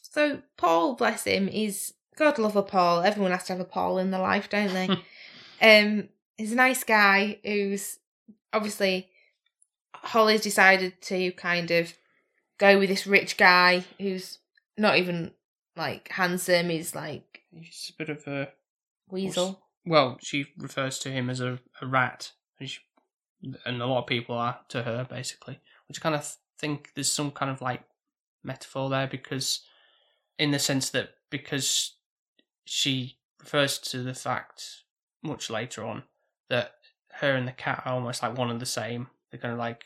[0.00, 3.02] So Paul, bless him, is God love a Paul.
[3.02, 4.88] Everyone has to have a Paul in their life, don't they?
[5.82, 7.98] um, he's a nice guy who's
[8.52, 9.08] obviously
[9.94, 11.94] Holly's decided to kind of
[12.58, 14.38] go with this rich guy who's
[14.76, 15.32] not even
[15.76, 16.68] like handsome.
[16.68, 18.48] He's like He's a bit of a
[19.08, 19.60] weasel.
[19.84, 20.18] well.
[20.20, 22.80] She refers to him as a, a rat, and, she,
[23.64, 25.58] and a lot of people are to her basically.
[25.88, 27.82] Which I kind of think there's some kind of like
[28.44, 29.60] metaphor there because,
[30.38, 31.94] in the sense that because
[32.64, 34.82] she refers to the fact
[35.22, 36.02] much later on
[36.48, 36.74] that
[37.20, 39.08] her and the cat are almost like one and the same.
[39.30, 39.84] They're kind of like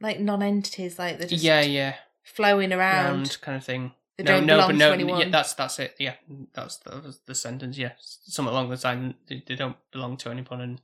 [0.00, 3.04] Like non-entities, like they're just yeah, yeah, flowing around.
[3.16, 3.92] round kind of thing.
[4.16, 5.20] They no, don't no, belong but to no, anyone.
[5.20, 5.94] yeah, that's that's it.
[5.98, 6.14] Yeah,
[6.52, 7.78] that's that was the sentence.
[7.78, 9.14] Yeah, something along the line.
[9.28, 10.80] They, they don't belong to anyone, and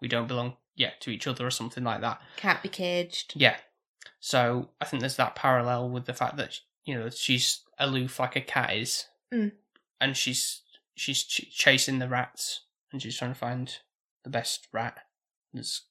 [0.00, 2.20] we don't belong, yeah, to each other or something like that.
[2.36, 3.34] Can't be caged.
[3.36, 3.56] Yeah.
[4.18, 8.34] So I think there's that parallel with the fact that you know she's aloof like
[8.36, 9.52] a cat is, Mm.
[10.00, 10.62] and she's
[10.96, 13.72] she's ch- chasing the rats, and she's trying to find
[14.24, 14.98] the best rat
[15.52, 15.82] that's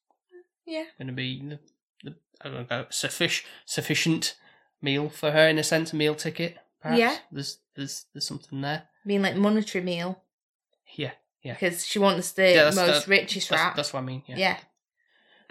[0.66, 0.86] Yeah.
[0.98, 1.60] going to be the,
[2.04, 4.36] the I don't know sufficient sufficient
[4.82, 6.58] meal for her in a sense, a meal ticket.
[6.82, 7.00] Perhaps.
[7.00, 7.18] Yeah.
[7.32, 8.84] There's there's there's something there.
[9.04, 10.22] I mean, like monetary meal
[10.96, 11.12] Yeah.
[11.44, 11.54] Yeah.
[11.54, 13.76] because she wants the Yeah, most richest That's, rat.
[13.76, 14.24] that's what I mean.
[14.28, 14.38] Yeah.
[14.38, 14.58] yeah.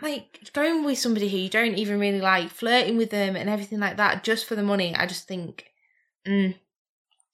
[0.01, 3.81] Like going with somebody who you don't even really like, flirting with them and everything
[3.81, 4.95] like that just for the money.
[4.95, 5.65] I just think
[6.27, 6.55] mm,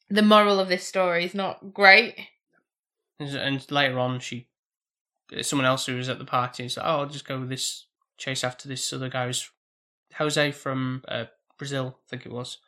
[0.09, 2.17] the moral of this story is not great.
[3.21, 4.49] And later on, she
[5.43, 7.87] someone else who was at the party is like, "Oh, I'll just go with this
[8.17, 9.51] chase after this other guy who's
[10.15, 11.25] Jose from uh,
[11.59, 12.59] Brazil, I think it was."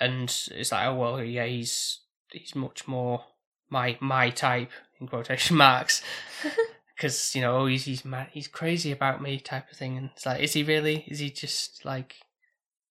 [0.00, 3.24] And it's like, "Oh well, yeah, he's he's much more
[3.70, 6.02] my my type in quotation marks."
[6.94, 10.10] Because you know, oh, he's he's mad, he's crazy about me, type of thing, and
[10.14, 11.04] it's like, is he really?
[11.08, 12.14] Is he just like,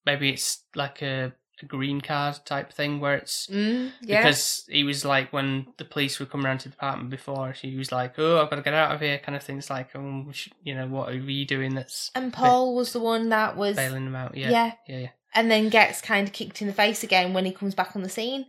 [0.05, 1.33] maybe it's like a
[1.65, 4.21] green card type thing where it's Mm, yeah.
[4.21, 7.75] because he was like when the police were coming around to the apartment before, he
[7.75, 10.31] was like, "Oh, I've got to get out of here," kind of things like, um,
[10.31, 11.75] should- you know, what are you doing?
[11.75, 14.35] That's and Paul was the one that was bailing him out.
[14.35, 14.71] Yeah, yeah.
[14.87, 15.09] yeah, yeah.
[15.33, 18.03] and then gets kind of kicked in the face again when he comes back on
[18.03, 18.45] the scene.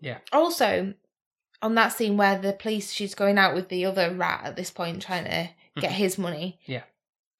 [0.00, 0.18] Yeah.
[0.32, 0.94] Also,
[1.60, 4.70] on that scene where the police, she's going out with the other rat at this
[4.70, 5.94] point, trying to get Mhm.
[5.94, 6.58] his money.
[6.66, 6.82] Yeah.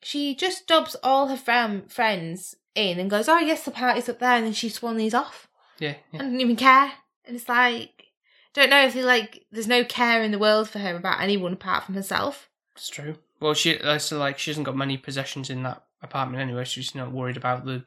[0.03, 4.19] She just dubs all her fam- friends in and goes, "Oh yes, the party's up
[4.19, 6.21] there," and then she swan these off yeah, yeah.
[6.21, 6.93] and didn't even care.
[7.25, 8.07] And it's like,
[8.55, 9.45] don't know if they like.
[9.51, 12.49] There's no care in the world for her about anyone apart from herself.
[12.75, 13.17] It's true.
[13.41, 16.65] Well, she uh, so like she hasn't got many possessions in that apartment anyway.
[16.65, 17.85] So she's not worried about the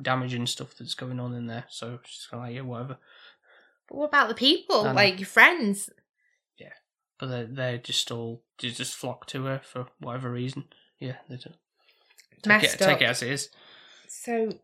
[0.00, 1.64] damage and stuff that's going on in there.
[1.68, 2.98] So she's kind of like, yeah, whatever.
[3.88, 4.94] But what about the people, I know.
[4.94, 5.90] like your friends?
[6.58, 6.74] Yeah,
[7.18, 10.64] but they're they're just all they just flock to her for whatever reason.
[10.98, 11.50] Yeah, they do.
[12.42, 13.48] Take Messed it, take it as it is.
[14.08, 14.58] So,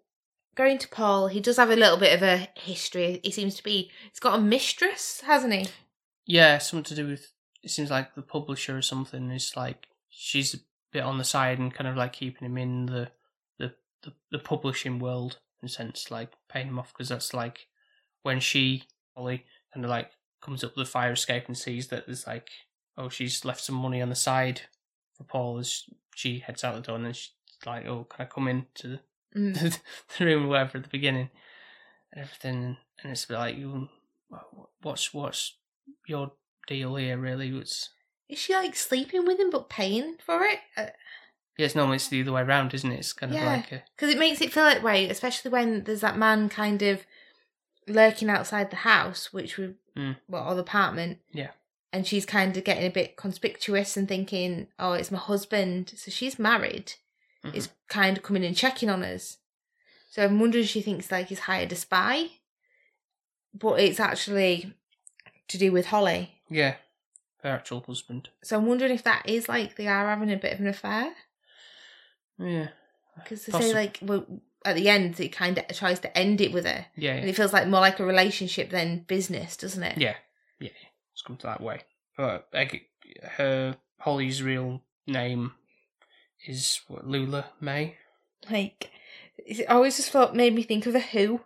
[0.55, 3.21] going to Paul, he does have a little bit of a history.
[3.23, 3.91] He seems to be.
[4.11, 5.67] He's got a mistress, hasn't he?
[6.27, 7.33] Yeah, something to do with.
[7.63, 10.59] It seems like the publisher or something is like she's a
[10.93, 13.11] bit on the side and kind of like keeping him in the
[13.59, 17.67] the the, the publishing world in a sense, like paying him off because that's like
[18.23, 18.85] when she
[19.17, 20.11] Holly kind of like
[20.43, 22.51] comes up the fire escape and sees that there's like
[22.99, 24.63] oh she's left some money on the side
[25.17, 27.33] for Paul as she heads out the door and then she's
[27.65, 29.01] like oh can I come into the
[29.37, 29.79] Mm.
[30.19, 31.29] the room or whatever at the beginning
[32.13, 33.89] and everything and it's a bit like you
[34.83, 35.57] what's what's
[36.07, 36.33] your
[36.69, 37.91] deal here really it's
[38.29, 40.61] Is she like sleeping with him but paying for it?
[40.77, 40.87] Uh,
[41.59, 43.83] yeah it's normally it's the other way around isn't it it's kind of like a
[43.97, 47.05] Because it makes it feel that way, especially when there's that man kind of
[47.87, 50.17] lurking outside the house, which we, Mm.
[50.29, 51.19] well, or the apartment.
[51.33, 51.51] Yeah.
[51.93, 55.93] And she's kind of getting a bit conspicuous and thinking, oh, it's my husband.
[55.97, 56.95] So she's married.
[57.45, 57.55] Mhm.
[57.55, 59.39] Is kind of coming and checking on us.
[60.11, 62.31] So I'm wondering if she thinks like he's hired a spy.
[63.53, 64.73] But it's actually
[65.49, 66.41] to do with Holly.
[66.49, 66.77] yeah
[67.43, 70.55] her actual husband So I'm wondering if that is like they are having a bit
[70.55, 71.15] of an affair.
[72.39, 72.69] yeah
[73.17, 74.27] Because they Possi- say like, well,
[74.65, 77.37] at the end he kind of tries to end it with her, Yeah, and it
[77.37, 79.99] feels like more like a relationship than business, doesn't it?
[79.99, 80.17] yeah,
[80.59, 80.71] yeah.
[81.13, 81.83] It's come to that way.
[82.17, 82.49] But
[83.37, 85.53] her Holly's real name
[86.47, 87.97] is what, Lula Mae.
[88.51, 88.91] Like,
[89.39, 91.41] it always just thought made me think of a Who,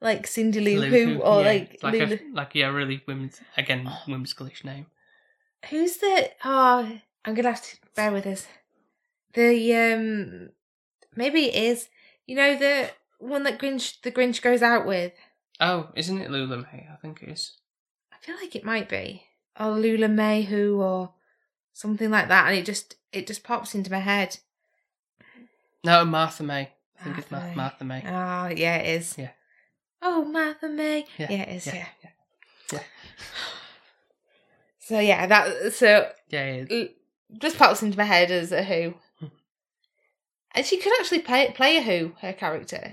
[0.00, 2.14] like Cindy Lou Lou Who, or yeah, like, like Lula.
[2.14, 4.86] a, like yeah, really women's again whimsical name.
[5.68, 6.30] Who's the?
[6.44, 8.46] Oh, I'm gonna have to bear with us.
[9.34, 10.50] The um,
[11.14, 11.88] maybe it is.
[12.26, 15.12] You know the one that Grinch, the Grinch goes out with.
[15.60, 16.88] Oh, isn't it Lula May?
[16.90, 17.52] I think it is.
[18.12, 19.24] I feel like it might be
[19.60, 21.12] or Lula May Who or
[21.72, 24.38] something like that, and it just it just pops into my head.
[25.84, 26.70] No, Martha May.
[27.00, 27.54] I think it's Martha May.
[27.54, 28.02] Ma- Martha May.
[28.06, 29.16] Oh yeah, it is.
[29.18, 29.30] Yeah.
[30.02, 31.04] Oh, Martha May.
[31.18, 31.66] Yeah, Yeah, it is.
[31.66, 31.74] Yeah.
[31.74, 32.10] yeah,
[32.72, 32.80] yeah.
[34.78, 36.96] So yeah, that so Yeah, it
[37.38, 38.94] just pops into my head as a Who.
[39.18, 39.26] Hmm.
[40.54, 42.92] And she could actually play play a Who, her character.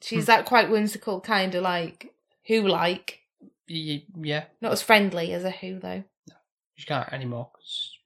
[0.00, 0.26] She's Hmm.
[0.28, 2.12] that quite whimsical, kind of like
[2.46, 3.20] Who like,
[3.66, 4.44] yeah.
[4.60, 6.04] not as friendly as a Who though.
[6.76, 7.97] She can't anymore because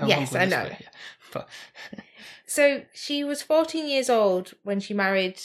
[0.00, 0.62] no Yes, I know.
[0.68, 0.88] but, yeah.
[1.32, 1.48] but
[2.46, 5.40] So she was 14 years old when she married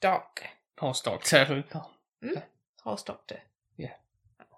[0.00, 0.42] Doc,
[0.78, 1.64] horse doctor.
[2.22, 2.38] Hmm?
[2.84, 3.40] horse doctor.
[3.76, 3.94] Yeah.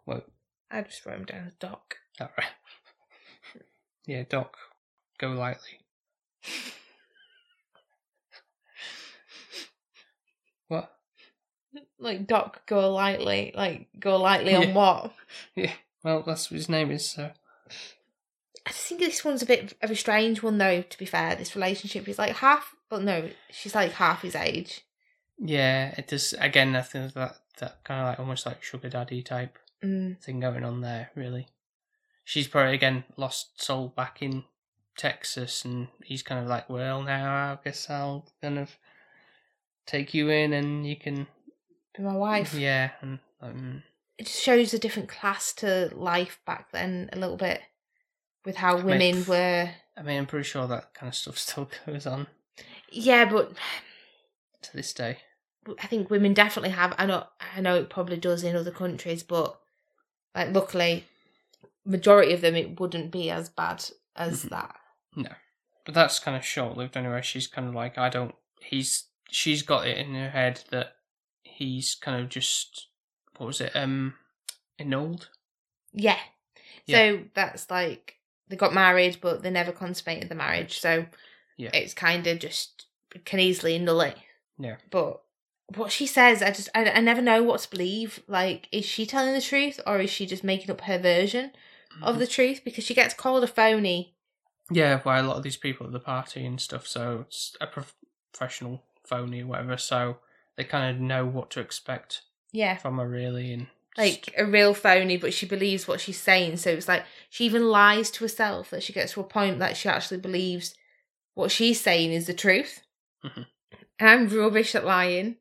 [0.04, 0.22] Well,
[0.70, 1.96] I just wrote him down as Doc.
[2.20, 3.62] all right.
[4.06, 4.56] Yeah, Doc,
[5.18, 5.80] Golightly.
[10.68, 10.94] What?
[11.98, 13.52] Like Doc, Golightly.
[13.54, 14.58] Like go lightly Yeah.
[14.58, 15.12] on what?
[15.54, 15.72] Yeah.
[16.02, 17.08] Well, that's what his name is.
[17.08, 17.30] So
[18.66, 20.82] I think this one's a bit of a strange one, though.
[20.82, 22.74] To be fair, this relationship is like half.
[22.90, 24.82] Well, no, she's like half his age.
[25.38, 26.34] yeah, it does.
[26.40, 30.18] Again, I think that that kind of like almost like sugar daddy type Mm.
[30.22, 31.10] thing going on there.
[31.14, 31.46] Really,
[32.24, 34.44] she's probably again lost soul back in
[34.96, 38.70] Texas, and he's kind of like, well, now I guess I'll kind of
[39.86, 41.26] take you in, and you can,
[41.96, 42.54] Be my wife.
[42.54, 43.82] yeah, and um,
[44.16, 47.60] It just shows a different class to life back then, a little bit,
[48.44, 49.28] with how I mean, women pff.
[49.28, 49.70] were.
[49.96, 52.26] I mean, I'm pretty sure that kind of stuff still goes on
[52.90, 53.52] Yeah, but
[54.62, 55.18] to this day.
[55.80, 56.94] I think women definitely have.
[56.98, 57.26] I know.
[57.56, 59.58] I know it probably does in other countries, but
[60.34, 61.04] like, luckily,
[61.86, 63.84] majority of them it wouldn't be as bad
[64.16, 64.48] as Mhm.
[64.50, 64.76] that.
[65.16, 65.30] No,
[65.86, 67.22] but that's kind of short lived anyway.
[67.22, 68.34] She's kind of like, I don't.
[68.60, 70.96] He's she's got it in her head that
[71.42, 72.88] he's kind of just
[73.38, 73.74] what was it?
[73.74, 74.14] Um,
[74.78, 75.30] annulled.
[75.92, 76.18] Yeah.
[76.86, 76.96] Yeah.
[76.98, 78.13] So that's like
[78.48, 80.78] they got married, but they never consummated the marriage.
[80.78, 81.06] So
[81.56, 81.70] Yeah.
[81.72, 82.86] it's kind of just
[83.24, 84.16] can easily annul it.
[84.58, 84.76] Yeah.
[84.90, 85.20] But
[85.76, 88.22] what she says, I just I, I never know what to believe.
[88.28, 91.50] Like, is she telling the truth or is she just making up her version
[91.94, 92.04] Mm-hmm.
[92.04, 92.62] of the truth?
[92.64, 94.16] Because she gets called a phony.
[94.70, 96.86] Yeah, by a lot of these people at the party and stuff.
[96.88, 97.94] So it's a prof-
[98.32, 99.76] professional phony or whatever.
[99.76, 100.18] So
[100.56, 102.76] they kind of know what to expect Yeah.
[102.78, 103.52] from her, really.
[103.52, 106.56] And Like a real phony, but she believes what she's saying.
[106.56, 109.76] So it's like she even lies to herself that she gets to a point that
[109.76, 110.74] she actually believes
[111.34, 112.82] what she's saying is the truth.
[113.24, 113.46] Mhm.
[113.98, 115.36] And I'm rubbish at lying.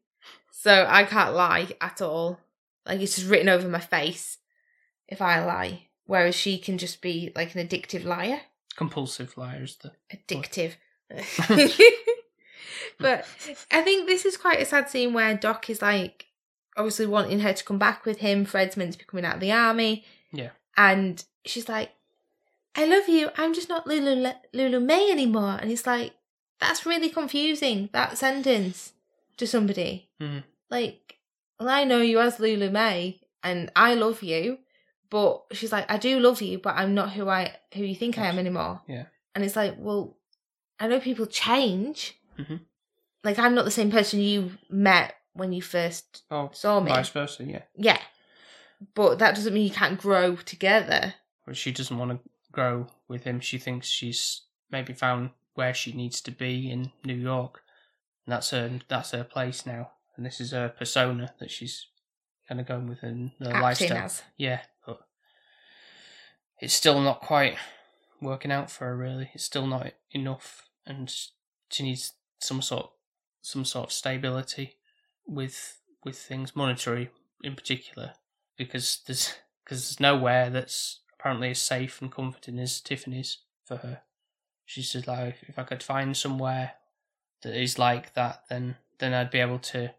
[0.51, 2.39] So I can't lie at all.
[2.85, 4.37] Like it's just written over my face
[5.07, 5.87] if I lie.
[6.05, 8.41] Whereas she can just be like an addictive liar.
[8.75, 10.73] compulsive liar is The Addictive.
[12.99, 13.25] but
[13.71, 16.27] I think this is quite a sad scene where Doc is like
[16.77, 18.45] obviously wanting her to come back with him.
[18.45, 20.03] Fred's meant to be coming out of the army.
[20.31, 20.49] Yeah.
[20.75, 21.91] And she's like,
[22.75, 23.29] I love you.
[23.37, 25.57] I'm just not Lulu, Lulu May anymore.
[25.61, 26.13] And he's like,
[26.59, 28.93] that's really confusing, that sentence
[29.37, 30.09] to somebody.
[30.21, 30.43] Mhm.
[30.69, 31.17] Like,
[31.59, 34.59] well, I know you as Lulu May and I love you.
[35.09, 38.17] But she's like, I do love you, but I'm not who I who you think
[38.17, 38.81] I am anymore.
[38.87, 39.05] Yeah.
[39.35, 40.17] And it's like, well,
[40.79, 42.17] I know people change.
[42.39, 42.61] Mhm.
[43.23, 46.91] Like I'm not the same person you met when you first oh, saw me.
[46.91, 47.43] vice versa.
[47.43, 47.99] Yeah, Yeah.
[48.95, 51.15] But that doesn't mean you can't grow together.
[51.45, 53.39] but she doesn't want to grow with him.
[53.39, 57.61] She thinks she's maybe found where she needs to be in New York,
[58.25, 58.79] and that's her.
[58.87, 61.87] That's her place now, and this is her persona that she's
[62.47, 64.05] kind of going with in the acting lifestyle.
[64.05, 64.21] as.
[64.37, 64.99] Yeah, but
[66.59, 67.55] it's still not quite
[68.21, 68.97] working out for her.
[68.97, 71.13] Really, it's still not enough, and
[71.69, 72.91] she needs some sort,
[73.41, 74.77] some sort of stability
[75.25, 77.09] with with things, monetary
[77.43, 78.13] in particular,
[78.57, 84.01] because there's because there's nowhere that's apparently as safe and comforting as Tiffany's for her.
[84.65, 86.73] She's just like, if I could find somewhere
[87.43, 89.93] that is like that, then then I'd be able to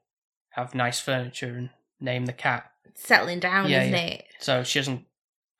[0.51, 1.71] have nice furniture and
[2.01, 4.01] name the cat Settling down, Yeah, isn't yeah.
[4.07, 4.25] it?
[4.39, 5.05] so she hasn't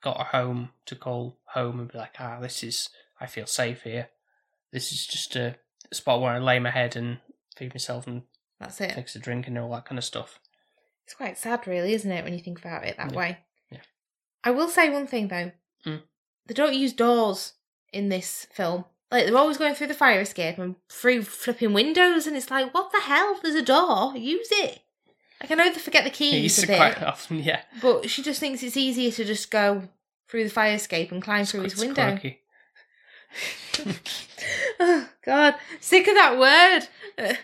[0.01, 2.89] got a home to call home and be like, ah, this is,
[3.19, 4.07] I feel safe here.
[4.71, 5.55] This is just a
[5.91, 7.17] spot where I lay my head and
[7.57, 8.21] feed myself and
[8.59, 8.91] That's it.
[8.91, 10.39] takes a drink and all that kind of stuff.
[11.03, 13.17] It's quite sad, really, isn't it, when you think about it that Yeah.
[13.17, 13.37] way?
[13.69, 13.81] Yeah.
[14.43, 15.51] I will say one thing though.
[15.85, 16.01] Mm.
[16.47, 17.53] They don't use doors
[17.93, 18.85] in this film.
[19.11, 22.73] Like they're always going through the fire escape and through flipping windows, and it's like,
[22.73, 23.39] what the hell?
[23.41, 24.15] There's a door.
[24.17, 24.79] Use it.
[25.41, 27.61] Like I know they forget the He keys used a to bit, quite often, yeah.
[27.81, 29.83] but she just thinks it's easier to just go
[30.27, 32.19] through the fire escape and climb through his window.
[34.79, 36.87] oh God, sick of that word.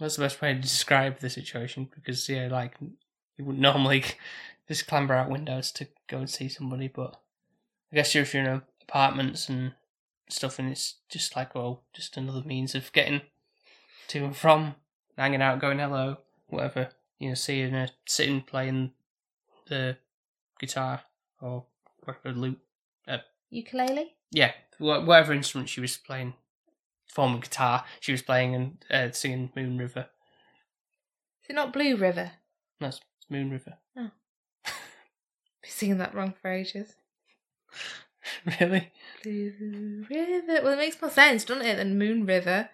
[0.00, 2.74] Uh, That's the best way to describe the situation because yeah, like
[3.36, 4.04] you wouldn't normally
[4.68, 7.16] just clamber out windows to go and see somebody, but
[7.92, 9.72] I guess if you're in apartments and
[10.28, 13.22] stuff, and it's just like well, just another means of getting
[14.08, 14.74] to and from,
[15.16, 16.90] hanging out, going hello, whatever.
[17.18, 18.92] You know, seeing a sitting playing
[19.68, 19.98] the
[20.58, 21.02] guitar
[21.40, 21.64] or
[22.04, 22.60] whatever lute.
[23.50, 24.14] Ukulele.
[24.30, 26.34] Yeah, whatever instrument she was playing,
[27.10, 30.08] form of guitar she was playing and uh, singing Moon River.
[31.42, 32.32] Is it not Blue River?
[32.80, 33.74] No, it's Moon River.
[33.96, 34.10] Oh.
[34.64, 36.94] Been singing that wrong for ages.
[38.60, 38.90] really?
[39.22, 40.60] Blue River.
[40.62, 42.70] Well, it makes more sense, doesn't it, than Moon River?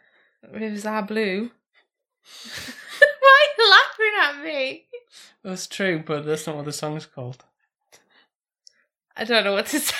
[0.52, 1.50] Rivers are blue.
[3.20, 4.86] Why are you laughing at me?
[5.42, 7.44] That's true, but that's not what the song's called.
[9.16, 9.94] I don't know what to say.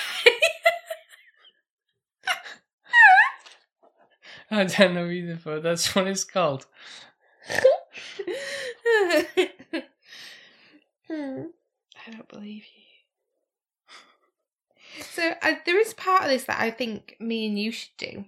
[4.51, 6.65] I don't know either, but that's what it's called.
[11.09, 12.83] I don't believe you.
[15.03, 18.25] So uh, there is part of this that I think me and you should do,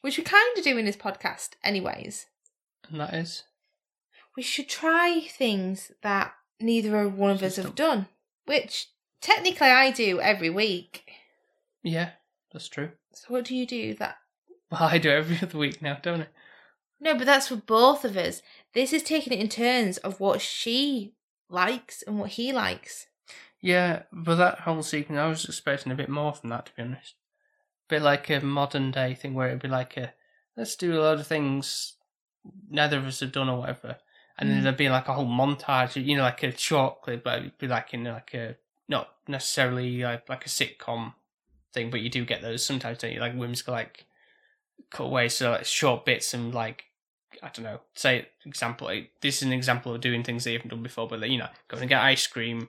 [0.00, 2.26] which we kind of do in this podcast, anyways.
[2.90, 3.44] And that is?
[4.36, 8.06] We should try things that neither one of us have done,
[8.46, 8.88] which
[9.20, 11.10] technically I do every week.
[11.82, 12.10] Yeah,
[12.52, 12.90] that's true.
[13.12, 14.16] So what do you do that?
[14.70, 16.26] Well, I do every other week now, don't I?
[17.00, 18.42] No, but that's for both of us.
[18.74, 21.14] This is taking it in turns of what she
[21.48, 23.06] likes and what he likes.
[23.60, 26.82] Yeah, but that whole sequence, I was expecting a bit more from that, to be
[26.82, 27.14] honest.
[27.88, 30.12] A bit like a modern day thing where it'd be like a,
[30.56, 31.94] let's do a lot of things
[32.68, 33.96] neither of us have done or whatever.
[34.38, 34.62] And then Mm.
[34.64, 37.66] there'd be like a whole montage, you know, like a short clip, but it'd be
[37.66, 38.56] like in like a,
[38.88, 41.14] not necessarily like, like a sitcom
[41.72, 43.20] thing, but you do get those sometimes, don't you?
[43.20, 44.06] Like whimsical, like
[44.90, 46.84] cutaways, so like short bits and like,
[47.42, 50.58] I don't know, say example, like, this is an example of doing things that you
[50.58, 52.68] haven't done before, but like, you know, going to get ice cream,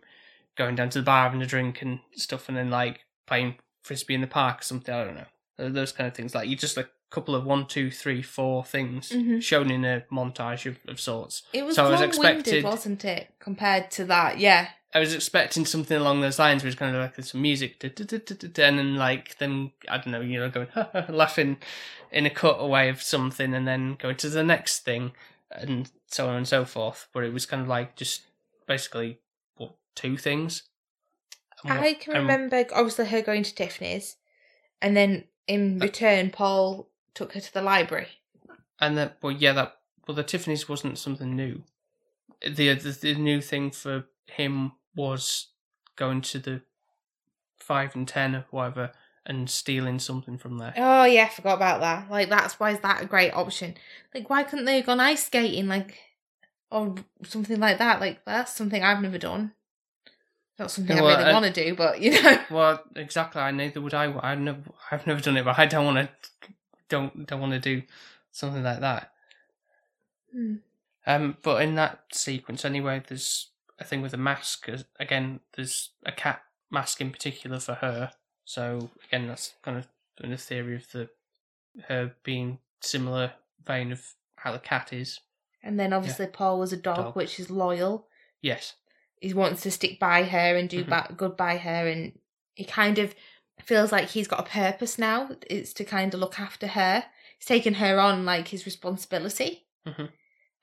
[0.57, 4.15] going down to the bar having a drink and stuff, and then like playing frisbee
[4.15, 4.93] in the park or something.
[4.93, 5.69] I don't know.
[5.69, 6.35] Those kind of things.
[6.35, 9.41] Like you just like a couple of one, two, three, four things Mhm.
[9.41, 11.43] shown in a montage of, of sorts.
[11.53, 14.37] It was So I was long-winded, expected- wasn't it, compared to that?
[14.39, 14.69] Yeah.
[14.93, 17.77] I was expecting something along those lines, where it's kind of like there's some music,
[17.79, 20.67] du- du- du, and then like them, I don't know, you know, going
[21.09, 21.57] laughing
[22.11, 25.11] in a cutaway of something, and then going to the next thing,
[25.51, 27.07] and so on and so forth.
[27.13, 28.23] But it was kind of like just
[28.65, 29.19] basically
[29.57, 30.63] what two things.
[31.61, 34.15] What- I can and- remember, obviously, her going to Tiffany's,
[34.81, 38.07] and then in Uh, return, Paul took her to the library.
[38.79, 39.77] And that, well, yeah, that,
[40.07, 41.63] well, the Tiffany's wasn't something new.
[42.41, 45.47] The, the the new thing for him was
[45.95, 46.61] going to the
[47.57, 48.91] five and ten or whatever
[49.25, 50.73] and stealing something from there.
[50.77, 52.09] Oh yeah, I forgot about that.
[52.09, 53.75] Like that's why is that a great option?
[54.13, 55.97] Like why couldn't they have gone ice skating like
[56.71, 57.99] or something like that?
[57.99, 59.51] Like that's something I've never done.
[60.57, 62.39] Not something Yeah, I really I- want to do, but you know.
[62.49, 63.41] Well, exactly.
[63.41, 64.05] I neither would I.
[64.19, 64.59] I never,
[64.91, 66.49] I've never done it, but I don't want to.
[66.89, 67.83] Don't don't want to do
[68.31, 69.11] something like that.
[70.33, 70.55] Hmm.
[71.05, 74.67] Um, but in that sequence, anyway, there's a thing with a mask.
[74.99, 78.11] Again, there's a cat mask in particular for her.
[78.45, 79.87] So again, that's kind of
[80.23, 81.09] in the theory of the
[81.87, 83.33] her being similar
[83.65, 84.03] vein of
[84.37, 85.19] how the cat is.
[85.63, 87.15] And then obviously Paul was a dog, Dog.
[87.15, 88.07] which is loyal.
[88.41, 88.73] Yes.
[89.21, 90.89] He wants to stick by her and do Mhm.
[90.89, 92.17] ba- good by her, and
[92.55, 93.13] he kind of
[93.61, 95.29] feels like he's got a purpose now.
[95.49, 97.05] It's to kind of look after her.
[97.37, 100.11] He's taken her on like his responsibility, Mhm.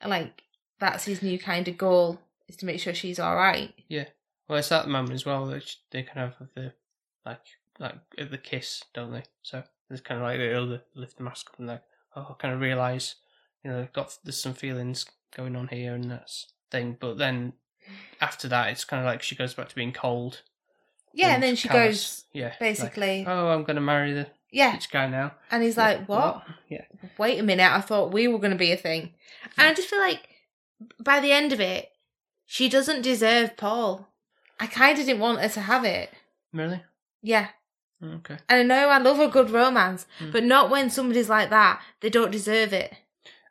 [0.05, 0.43] like
[0.79, 3.73] that's his new kind of goal is to make sure she's all right.
[3.89, 4.07] Yeah.
[4.49, 6.73] Well, it's at the moment as well that sh- they kind of have the
[7.25, 7.41] like
[7.79, 9.25] like at the kiss, don't they?
[9.43, 11.83] So there's kind of like they'll lift the mask up and like
[12.15, 13.17] oh, I kind of realise
[13.65, 16.97] you know got there's some feelings going on here and that's thing.
[16.99, 17.55] But then
[18.21, 20.43] after that, it's kind of like she goes back to being cold.
[21.13, 21.87] Yeah, and then she callous.
[21.87, 25.33] goes yeah, like, basically, oh, I'm to marry the yeah, rich guy now.
[25.51, 26.43] and he's like, what?
[26.69, 26.85] Yeah.
[27.19, 29.15] Wait a minute, I thought we were to be a thing.
[29.57, 30.29] And I just feel like
[31.01, 31.91] by the end of it,
[32.47, 34.09] she doesn't deserve Paul.
[34.59, 36.11] I kind of didn't want her to have it.
[36.53, 36.83] Really?
[37.23, 37.49] Yeah.
[38.03, 38.39] Okay.
[38.49, 40.33] And I know I love a good romance, Mm.
[40.33, 41.83] but not when somebody's like that.
[42.01, 42.95] They don't deserve it.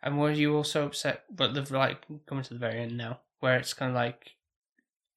[0.02, 1.24] And were you also upset?
[1.30, 4.36] But the like coming to the very end now, where it's kind of like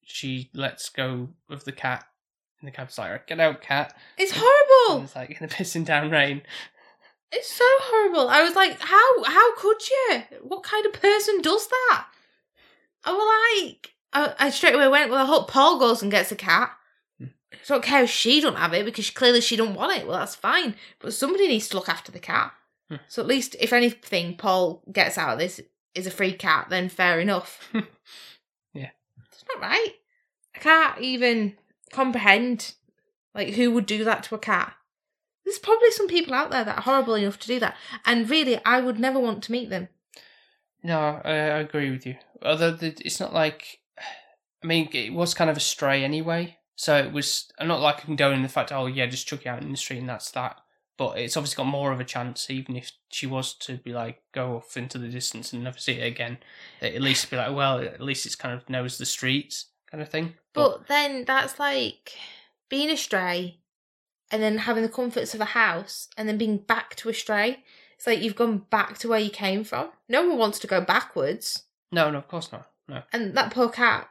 [0.03, 2.05] she lets go of the cat,
[2.59, 5.03] and the cat's like, "Get out, cat!" It's And horrible.
[5.05, 6.41] it's like in the pissing down rain.
[7.31, 8.27] It's so horrible.
[8.29, 10.21] I was like, how how could you?
[10.41, 12.07] What kind of person does that?
[13.03, 16.31] I was like, I, I straight away went, well, I hope Paul goes and gets
[16.31, 16.71] a cat.
[17.17, 17.27] Hmm.
[17.53, 20.07] I don't care if she don't have it because clearly she don't want it.
[20.07, 20.75] Well, that's fine.
[20.99, 22.53] But somebody needs to look after the cat.
[22.89, 22.97] Hmm.
[23.07, 25.61] So at least, if anything, Paul gets out of this
[25.95, 27.71] is a free cat, then fair enough.
[28.73, 28.89] Yeah.
[29.31, 29.95] It's not right.
[30.55, 31.57] I can't even
[31.91, 32.75] comprehend
[33.33, 34.73] like who would do that to a cat.
[35.43, 37.75] There's probably some people out there that are horrible enough to do that,
[38.05, 39.89] and really, I would never want to meet them.
[40.83, 42.15] No, I, I agree with you.
[42.41, 43.79] Although it's not like,
[44.63, 46.57] I mean, it was kind of a stray anyway.
[46.75, 47.51] So it was.
[47.59, 48.71] I'm not like condoning the fact.
[48.71, 50.61] Oh yeah, just chuck it out in the street and that's that.
[50.97, 54.21] But it's obviously got more of a chance, even if she was to be like
[54.33, 56.37] go off into the distance and never see it again.
[56.81, 60.09] At least be like, well, at least it's kind of knows the streets, kind of
[60.09, 60.35] thing.
[60.53, 62.13] But then that's like
[62.69, 63.59] being a stray,
[64.31, 67.63] and then having the comforts of a house, and then being back to a stray.
[67.99, 69.89] It's like you've gone back to where you came from.
[70.07, 72.69] No one wants to go backwards, no, no, of course not.
[72.87, 74.07] No, and that poor cat,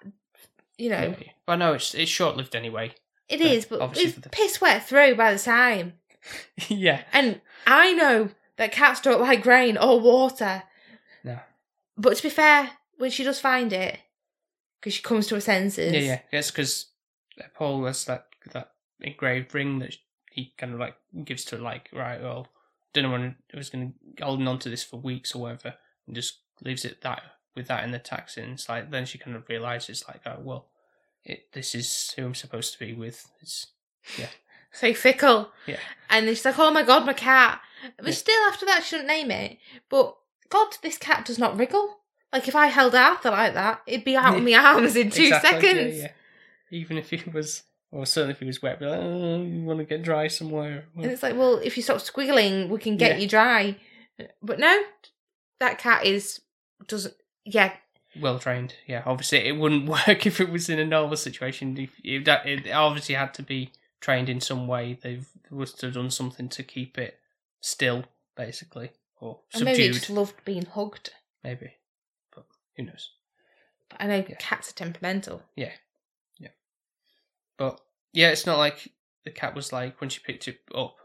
[0.76, 1.28] you know, Yeah.
[1.46, 2.92] But no, it's it's short lived anyway.
[3.30, 5.94] It is, But obviously it's the- piss wet through by the time.
[6.68, 10.64] yeah, And I know that cats don't like rain or water.
[11.24, 11.38] No.
[11.96, 13.98] But to be fair, when she does find it,
[14.80, 15.92] because she comes to her senses.
[15.94, 16.20] yeah, yeah.
[16.32, 16.86] Yes, because
[17.54, 19.96] Paul has that that engraved ring that
[20.30, 22.20] he kind of like gives to like right.
[22.22, 22.48] Well,
[22.92, 25.74] don't know when it was going to holding on to this for weeks or whatever,
[26.06, 27.22] and just leaves it that
[27.54, 28.40] with that in the taxi.
[28.40, 30.66] And it's like then she kind of realizes like, oh well,
[31.24, 33.28] it this is who I'm supposed to be with.
[33.40, 33.66] It's
[34.18, 34.26] yeah.
[34.70, 35.50] So fickle.
[35.66, 35.78] Yeah.
[36.10, 37.60] And she's like, oh my god, my cat.
[37.96, 38.12] But Yeah.
[38.12, 39.56] still, after that, she shouldn't name it.
[39.88, 40.14] But
[40.50, 41.96] God, this cat does not wriggle.
[42.34, 45.22] Like if I held Arthur like that, it'd be out of my arms in two
[45.24, 45.96] Exactly, yeah, seconds.
[46.00, 46.10] yeah.
[46.70, 49.78] Even if he was, or certainly if he was wet, be like, oh, you want
[49.78, 50.84] to get dry somewhere.
[50.96, 53.22] And it's like, well, if you stop squiggling, we can get Yeah.
[53.22, 53.76] you dry.
[54.42, 54.82] But no,
[55.60, 56.40] that cat is
[56.86, 57.14] doesn't.
[57.44, 57.72] Yeah,
[58.20, 58.74] well trained.
[58.86, 61.76] Yeah, obviously it wouldn't work if it was in a normal situation.
[61.78, 63.70] If it, that- it obviously had to be
[64.00, 64.98] trained in some way.
[65.02, 67.18] They've must have done something to keep it
[67.60, 68.04] still,
[68.36, 69.94] basically, or and maybe it subdued.
[69.94, 71.10] just loved being hugged.
[71.42, 71.72] Maybe,
[72.34, 72.44] but
[72.76, 73.12] who knows?
[73.88, 74.34] But I know Yeah.
[74.38, 75.42] cats are temperamental.
[77.58, 77.80] But
[78.12, 78.88] yeah, it's not like
[79.24, 80.96] the cat was like when she picked it up,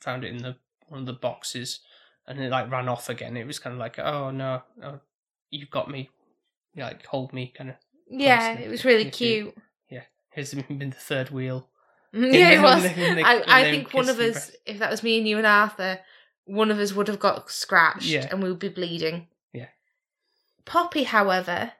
[0.00, 0.56] found it in the
[0.88, 1.80] one of the boxes,
[2.26, 3.36] and it like ran off again.
[3.36, 5.00] It was kind of like, oh no, oh,
[5.50, 6.10] you've got me,
[6.74, 7.76] You, like hold me, kind of.
[8.10, 9.54] Yeah, it was really if you- cute.
[10.30, 11.68] Here's been the third wheel.
[12.14, 12.82] Yeah, it was.
[12.82, 15.46] they- I, I think one of us, breast- if that was me and you and
[15.46, 15.98] Arthur,
[16.46, 18.28] one of us would have got scratched Yeah.
[18.30, 19.28] and we would be bleeding.
[19.52, 19.66] Yeah.
[20.64, 21.72] Poppy, however,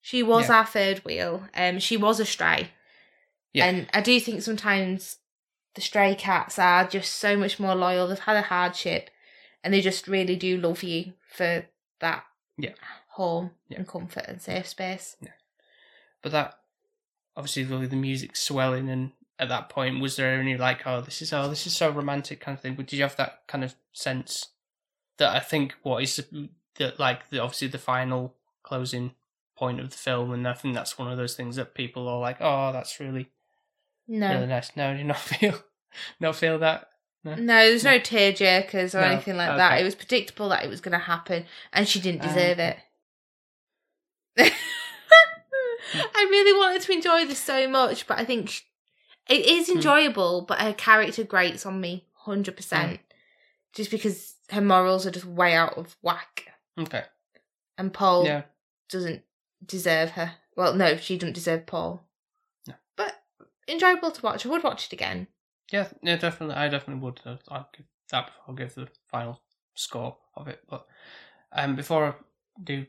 [0.00, 0.58] she was Yeah.
[0.58, 1.48] our third wheel.
[1.54, 2.70] Um, she was a stray.
[3.52, 3.66] Yeah.
[3.66, 5.18] And I do think sometimes
[5.74, 8.06] the stray cats are just so much more loyal.
[8.08, 9.10] They've had a hardship
[9.64, 11.66] and they just really do love you for
[12.00, 12.24] that
[12.58, 12.74] Yeah.
[13.10, 13.78] home Yeah.
[13.78, 15.16] and comfort and safe space.
[15.20, 15.32] Yeah.
[16.22, 16.58] But that
[17.36, 21.22] obviously with the music swelling and at that point was there any like oh this
[21.22, 23.64] is oh this is so romantic kind of thing but did you have that kind
[23.64, 24.48] of sense
[25.16, 26.22] that i think what is
[26.76, 29.12] that like the obviously the final closing
[29.56, 32.20] point of the film and i think that's one of those things that people are
[32.20, 33.30] like oh that's really
[34.08, 34.28] No.
[34.30, 35.58] really nice no you not feel
[36.20, 36.88] not feel that
[37.24, 37.98] No, there's no No.
[38.00, 39.80] tear jerkers or No, anything like that.
[39.80, 42.76] It was predictable that it was going to happen, and she didn't Ah, deserve okay.
[44.36, 44.52] it.
[45.94, 48.62] I really wanted to enjoy this so much, but I think sh-
[49.28, 49.76] it is Hmm.
[49.76, 50.42] enjoyable.
[50.42, 53.00] But her character grates on me hundred percent,
[53.72, 56.46] just because her morals are just way out of whack,
[56.78, 57.04] okay
[57.78, 58.42] and Paul yeah
[58.88, 59.22] doesn't
[59.64, 60.34] deserve her.
[60.56, 62.06] Well, no, she doesn't deserve Paul.
[63.68, 64.44] Enjoyable to watch.
[64.44, 65.28] I would watch it again.
[65.70, 66.56] Yeah, yeah, definitely.
[66.56, 67.20] I definitely would.
[67.48, 69.40] I'll give that before I'll give the final
[69.74, 70.60] score of it.
[70.68, 70.86] But
[71.52, 72.14] um, before I
[72.62, 72.86] do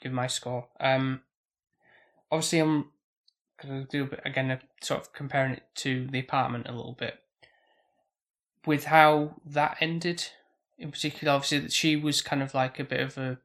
[0.00, 1.22] give my score, um,
[2.30, 2.86] obviously I'm
[3.60, 7.18] gonna do a bit again, sort of comparing it to the apartment a little bit
[8.66, 10.28] with how that ended.
[10.78, 13.38] In particular, obviously that she was kind of like a bit of a,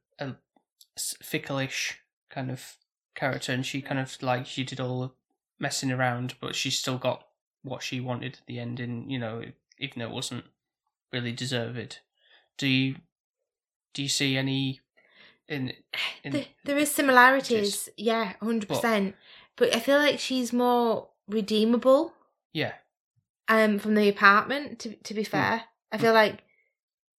[0.98, 2.00] fickle-ish
[2.30, 2.78] kind of
[3.16, 5.16] character, and she kind of like she did all
[5.60, 7.26] messing around, but she still got
[7.64, 9.44] what she wanted at the end, and you know,
[9.80, 10.46] even though it wasn't
[11.12, 12.00] really deserved.
[12.58, 12.96] Do you
[13.94, 14.82] do you see any
[15.48, 15.74] in
[16.24, 19.16] in There, there is similarities, yeah, hundred percent.
[19.56, 22.14] But I feel like she's more redeemable
[22.54, 22.74] yeah
[23.48, 24.80] um from the apartment.
[24.80, 26.44] To to be fair, I feel like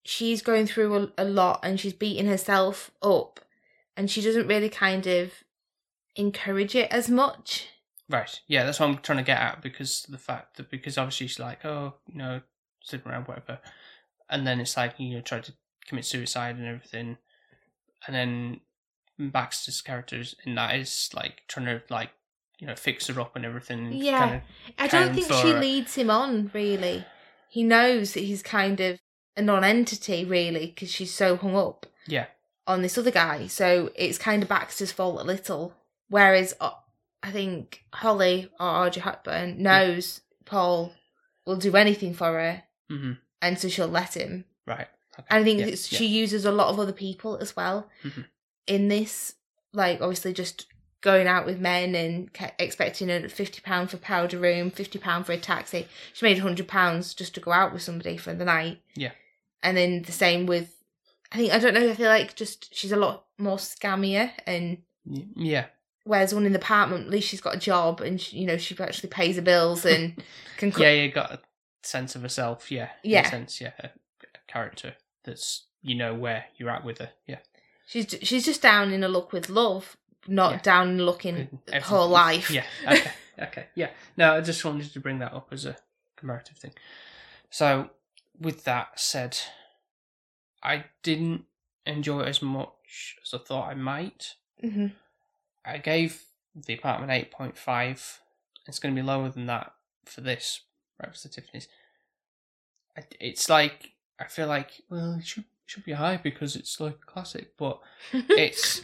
[0.03, 3.41] she's going through a, a lot and she's beating herself up
[3.97, 5.33] and she doesn't really kind of
[6.15, 7.67] encourage it as much.
[8.09, 8.39] Right.
[8.47, 11.39] Yeah, that's what I'm trying to get at because the fact that because obviously she's
[11.39, 12.41] like, oh, you know,
[12.83, 13.59] sitting around whatever,
[14.29, 15.53] and then it's like you know try to
[15.85, 17.17] commit suicide and everything,
[18.05, 18.61] and then
[19.19, 22.11] Baxter's characters in that is like trying to like
[22.59, 23.87] you know fix her up and everything.
[23.87, 24.19] and Yeah.
[24.19, 24.41] Kind of,
[24.77, 25.59] I don't think she her.
[25.59, 27.05] leads him on really.
[27.49, 28.99] He knows that he's kind of
[29.35, 32.25] a non-entity really because she's so hung up yeah.
[32.65, 33.47] on this other guy.
[33.47, 35.73] So it's kind of Baxter's fault a little.
[36.09, 36.71] Whereas uh,
[37.27, 40.93] I think Holly or Audrey Hepburn knows Paul
[41.45, 44.45] will do anything for her, hmm and so she'll let him.
[44.65, 44.87] Right.
[45.19, 45.27] Okay.
[45.29, 45.75] And I think yeah.
[45.75, 48.25] she uses a lot of other people as well Mhm.
[48.65, 49.35] in this.
[49.73, 50.65] Like obviously just
[51.01, 55.33] going out with men and expecting a fifty pound for powder room, fifty pound for
[55.33, 55.87] a taxi.
[56.13, 58.81] She made hundred pounds just to go out with somebody for the night.
[58.95, 59.11] Yeah.
[59.61, 60.69] And then the same with,
[61.31, 61.89] I think I don't know.
[61.89, 65.67] I feel like just she's a lot more scammier, and Yeah.
[66.07, 68.57] Whereas one in the apartment, at least she's got a job and she, you know
[68.57, 70.15] she actually pays her bills and
[70.57, 70.73] can.
[70.77, 71.39] Yeah, you got a
[71.83, 72.71] sense of herself.
[72.71, 72.89] Yeah.
[73.03, 73.29] Yeah.
[73.29, 73.61] sense.
[73.61, 73.71] Yeah.
[73.79, 77.11] A, a character that's you know where you're at with her.
[77.27, 77.39] Yeah.
[77.85, 79.95] She's she's just down in a luck with love,
[80.27, 80.59] not Yeah.
[80.61, 82.49] down in luck in her life.
[82.49, 82.65] Yeah.
[82.87, 83.11] Okay.
[83.39, 83.65] okay.
[83.75, 83.89] Yeah.
[84.17, 85.77] No, I just wanted to bring that up as a
[86.15, 86.73] comparative thing.
[87.49, 87.91] So,
[88.39, 89.37] with that said,
[90.63, 91.45] I didn't
[91.85, 94.35] enjoy it as much as I thought I might.
[94.59, 94.87] hmm
[95.67, 96.23] I gave
[96.55, 98.19] the apartment eight point five.
[98.67, 99.73] It's going to be lower than that
[100.05, 100.61] for this
[100.99, 101.67] Breakfast at Tiffany's.
[102.97, 106.95] I- It's like I feel like well, it should should be high because it's like
[107.01, 107.79] a classic, but
[108.13, 108.83] it's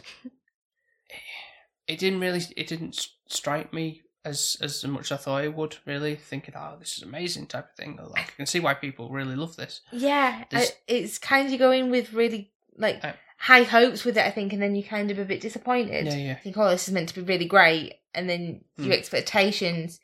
[1.86, 5.76] it didn't really it didn't strike me as as much as I thought it would.
[5.86, 7.98] Really thinking, oh, this is amazing type of thing.
[8.02, 9.80] Like I can see why people really love this.
[9.92, 14.30] Yeah, I, it's kind of going with really like Uh, high hopes with it, I
[14.30, 16.06] think, and then you're kind of a bit disappointed.
[16.06, 16.34] Yeah, yeah.
[16.36, 18.84] Think, oh, this is meant to be really great, and then Hmm.
[18.84, 20.00] your expectations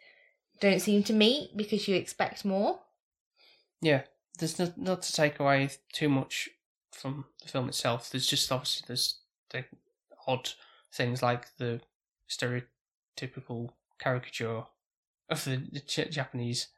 [0.60, 2.80] don't seem to meet because you expect more.
[3.80, 4.02] Yeah,
[4.38, 6.50] there's not, not to take away too much
[6.92, 8.10] from the film itself.
[8.10, 9.20] There's just obviously there's
[9.50, 9.64] the
[10.26, 10.50] odd
[10.92, 11.80] things like the
[12.28, 14.64] stereotypical caricature
[15.28, 16.68] of the, the Ch- Japanese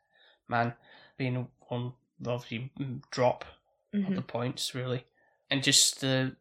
[0.48, 0.74] man
[1.16, 1.92] being one
[2.26, 3.44] obviously mm, drop
[3.94, 4.06] Mhm.
[4.06, 5.04] on the points really,
[5.50, 6.36] and just the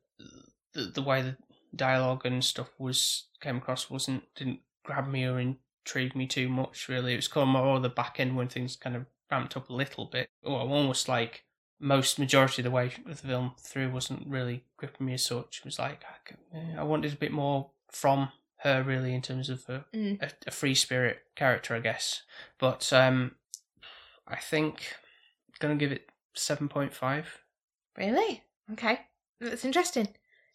[0.74, 1.38] the, the way the
[1.76, 6.88] dialogue and stuff was came across wasn't didn't grab me or intrigue me too much
[6.90, 7.14] really.
[7.14, 9.74] It was kind of more the back end when things kind of ramped up a
[9.74, 11.46] little bit, or almost like
[11.80, 15.60] most majority of the way of the film through wasn't really gripping me as such.
[15.60, 16.04] It was like
[16.54, 20.22] I, eh, I wanted a bit more from her really in terms of a, Mm.
[20.22, 22.22] a, a free spirit character, I guess.
[22.60, 23.36] But um,
[24.28, 24.96] I think
[25.48, 27.40] I'm gonna give it seven point five.
[27.98, 28.44] Really?
[28.74, 29.00] Okay,
[29.50, 30.08] that's interesting.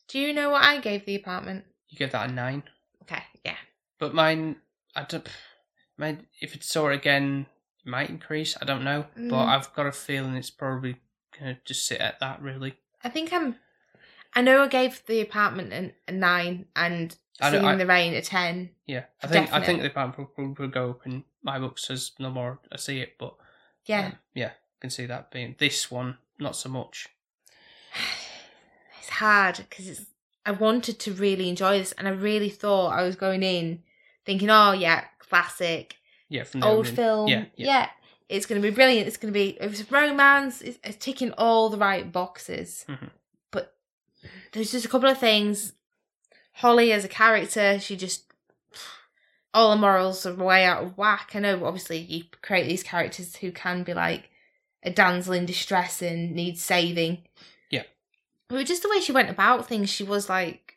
[0.09, 1.65] Do you know what I gave the apartment?
[1.89, 2.63] You gave that a nine.
[3.03, 3.57] Okay, yeah.
[3.99, 4.57] But mine,
[4.95, 5.27] I don't.
[5.99, 7.47] Mine, if it saw it again,
[7.85, 8.57] it might increase.
[8.61, 9.47] I don't know, but Mm.
[9.49, 10.97] I've got a feeling it's probably
[11.39, 12.41] gonna just sit at that.
[12.43, 13.57] Really, I think I'm.
[14.35, 17.87] I know I gave the apartment an, a nine and I know- I- in the
[17.87, 18.71] Rain a ten.
[18.87, 19.05] yeah.
[19.23, 22.31] I think I think the apartment will, will go up in my books as no
[22.31, 23.35] more I see it, but
[23.87, 27.09] Yeah, um, yeah, I can see that being this one not so much.
[29.07, 30.07] It's hard because it's.
[30.45, 33.83] I wanted to really enjoy this, and I really thought I was going in
[34.25, 35.97] thinking, "Oh yeah, classic,
[36.29, 37.29] Yeah, old film.
[37.29, 37.89] Yeah, Yeah, yeah,
[38.29, 39.07] it's going to be brilliant.
[39.09, 40.61] It's going to be it's romance.
[40.63, 43.11] It's, it's ticking all the right boxes, Mhm.
[43.51, 43.77] but
[44.53, 45.73] there's just a couple of things.
[46.53, 48.25] Holly as a character, she just
[49.53, 51.31] all the morals are way out of whack.
[51.35, 54.31] I know, obviously, you create these characters who can be like
[54.83, 57.25] a damsel in distress and needs saving.
[58.51, 58.59] Yeah.
[58.59, 60.77] But just the way she went about things, she was like,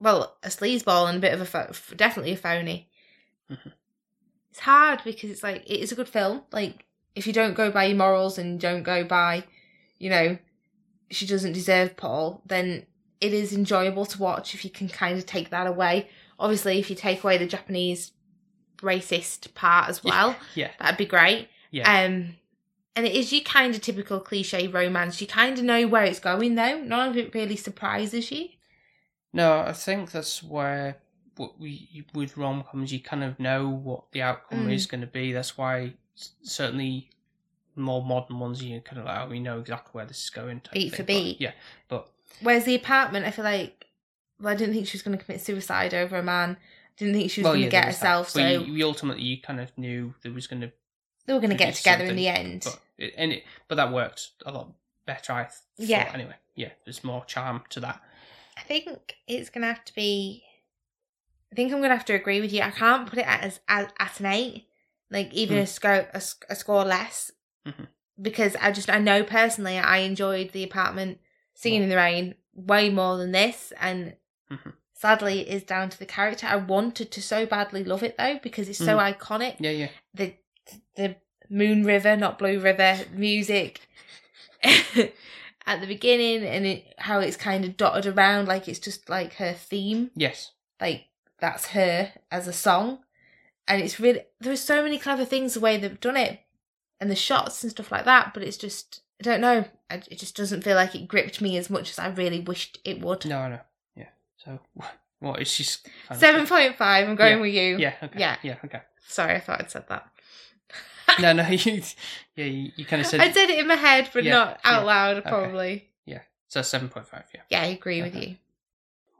[0.00, 2.88] well, a sleazeball and a bit of a definitely a phony.
[3.50, 3.72] Mhm.
[4.50, 6.42] It's hard because it's like it is a good film.
[6.52, 9.44] Like if you don't go by your morals and don't go by,
[9.98, 10.38] you know,
[11.10, 12.86] she doesn't deserve Paul, then
[13.20, 16.08] it is enjoyable to watch if you can kind of take that away.
[16.38, 18.12] Obviously, if you take away the Japanese
[18.78, 21.48] racist part as well, yeah, that'd be great.
[21.72, 22.04] yeah.
[22.04, 22.36] Um,
[22.98, 25.20] and it is your kind of typical cliche romance.
[25.20, 26.78] You kind of know where it's going, though.
[26.80, 28.48] None of it really surprises you.
[29.32, 30.96] No, I think that's where
[31.36, 34.72] what we with rom coms you kind of know what the outcome Mm.
[34.74, 35.32] is going to be.
[35.32, 35.92] That's why
[36.42, 37.08] certainly
[37.76, 40.60] more modern ones you kind of like, oh, we know exactly where this is going.
[40.72, 41.06] Beat for thing.
[41.06, 41.40] But, beat.
[41.40, 41.52] yeah,
[41.86, 42.08] but
[42.40, 43.86] Whereas the apartment, I feel like,
[44.40, 46.56] well, I didn't think she was going to commit suicide over a man.
[46.96, 48.06] Didn't think she was well, going to there get was that.
[48.06, 48.26] herself.
[48.34, 50.72] But So you, you ultimately you kind of knew there was going to
[51.28, 52.62] they were going to to get together in the end.
[52.64, 54.72] But it, and it, but that worked a lot
[55.06, 55.32] better.
[55.34, 55.54] I thought.
[55.76, 56.10] Yeah.
[56.12, 58.00] Anyway, yeah, there's more charm to that.
[58.56, 60.42] I think it's gonna have to be.
[61.52, 62.62] I think I'm gonna have to agree with you.
[62.62, 64.68] I can't put it as as at an eight,
[65.10, 65.62] like even Hmm.
[65.62, 67.30] a score a, a score less,
[67.66, 67.88] Mhm.
[68.20, 71.20] because I just I know personally I enjoyed the apartment
[71.54, 74.16] singing in the rain way more than this, and
[74.50, 74.72] Mhm.
[74.92, 76.46] sadly it is down to the character.
[76.46, 79.56] I wanted to so badly love it though because it's so iconic.
[79.60, 79.88] Yeah, yeah.
[80.14, 80.34] The
[80.96, 81.16] the
[81.50, 83.80] Moon River, not Blue River music.
[85.66, 89.34] at the beginning and it, how it's kind of dotted around like it's just like
[89.34, 90.52] her theme Yes.
[90.80, 91.06] like
[91.40, 93.00] that's her as a song
[93.68, 96.40] and it's really there are so many clever things the way they've done it
[97.00, 100.36] and the shots and stuff like that but it's just i don't know it just
[100.36, 103.38] doesn't feel like it gripped me as much as i really wished it would No,
[103.38, 103.60] I know.
[103.94, 104.08] Yeah.
[104.38, 104.58] So,
[105.20, 105.62] what is she?
[105.64, 107.40] s- 7.5 i'm going Yeah.
[107.40, 107.94] with you Yeah.
[108.02, 108.18] Okay.
[108.18, 108.36] Yeah.
[108.42, 108.56] Yeah.
[108.64, 108.80] Okay.
[109.06, 110.08] sorry i thought i'd said that
[111.20, 111.42] No, no.
[111.48, 111.82] You,
[112.36, 113.20] yeah, you, you kind of said.
[113.20, 115.88] i said it in my head but Yeah, not out yeah, loud okay.
[116.04, 117.24] Yeah, So seven point five.
[117.34, 117.40] Yeah.
[117.50, 118.36] yeah i agree with you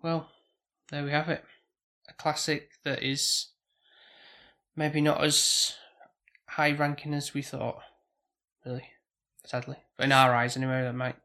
[0.02, 0.28] Well,
[0.90, 1.44] there we have it.
[2.08, 3.48] A classic that is
[4.76, 5.74] maybe not as
[6.46, 7.80] high ranking as we thought.
[8.64, 8.88] Really,
[9.44, 11.16] sadly, but in our eyes, anyway, that might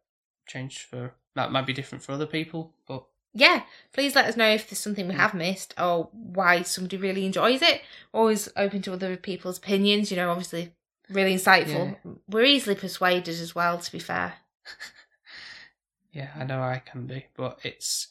[0.47, 2.73] change for that might be different for other people.
[2.87, 3.03] But
[3.33, 3.63] yeah,
[3.93, 7.61] please let us know if there's something we have missed or why somebody really enjoys
[7.61, 7.81] it.
[8.13, 10.73] Always open to other people's opinions, you know, obviously
[11.09, 11.95] really insightful.
[12.29, 14.35] We're easily persuaded as well, to be fair.
[16.11, 18.07] yeah, I know I can be, but it's.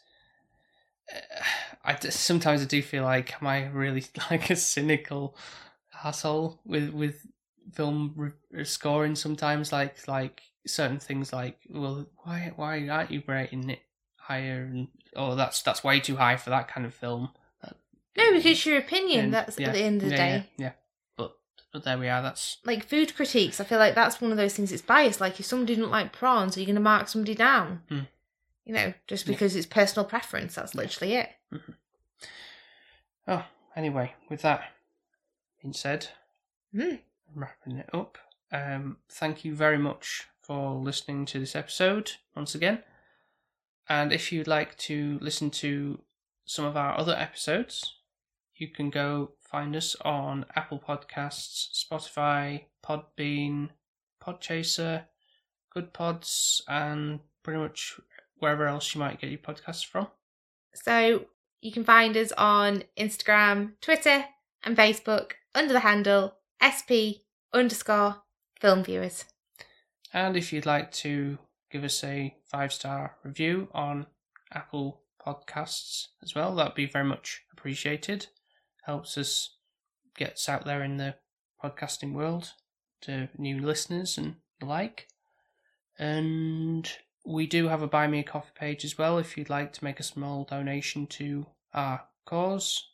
[1.12, 1.18] Uh,
[1.84, 5.36] I d- sometimes I do feel like am I really like a cynical
[6.04, 7.26] asshole with with
[7.72, 13.70] film re- scoring sometimes like like certain things like well why why aren't you rating
[13.70, 13.80] it
[14.22, 17.30] higher and oh that's that's way too high for that kind of film
[18.16, 19.26] No, because it's your opinion.
[19.26, 20.46] And, that's yeah, at the end of the yeah, day.
[20.56, 20.72] yeah, yeah
[21.16, 21.36] but
[21.72, 24.54] but there we are that's Like food critiques, I feel like that's one of those
[24.54, 25.20] things it's biased.
[25.20, 27.82] Like if somebody didn't like prawns, are you going to mark somebody down?
[27.88, 28.00] Hmm.
[28.64, 30.54] You know, just because it's personal preference.
[30.54, 31.30] That's literally it.
[33.26, 33.44] oh
[33.76, 34.62] anyway with that
[35.60, 36.08] being said
[36.74, 36.96] Hmm.
[37.34, 38.18] wrapping it up.
[38.50, 42.82] Um, thank you very much for listening to this episode once again.
[43.89, 46.01] And if you'd like to listen to
[46.45, 47.97] some of our other episodes,
[48.55, 53.70] you can go find us on Apple Podcasts, Spotify, Podbean,
[54.22, 55.05] Podchaser,
[55.76, 58.01] Goodpods, and pretty much
[58.39, 60.09] wherever else you might get your podcasts from.
[60.74, 61.26] So
[61.61, 64.24] you can find us on Instagram, Twitter,
[64.64, 68.22] and Facebook under the handle SP underscore
[68.61, 69.24] film viewers.
[70.12, 71.39] And if you'd like to
[71.72, 74.06] give us a five star review on
[74.52, 78.26] Apple Podcasts as well, that'd be very much appreciated.
[78.84, 79.56] Helps us
[80.16, 81.14] get out there in the
[81.62, 82.52] podcasting world
[83.02, 85.08] to new listeners and the like.
[85.98, 86.90] And
[87.24, 89.84] we do have a Buy Me a Coffee page as well if you'd like to
[89.84, 92.88] make a small donation to our cause.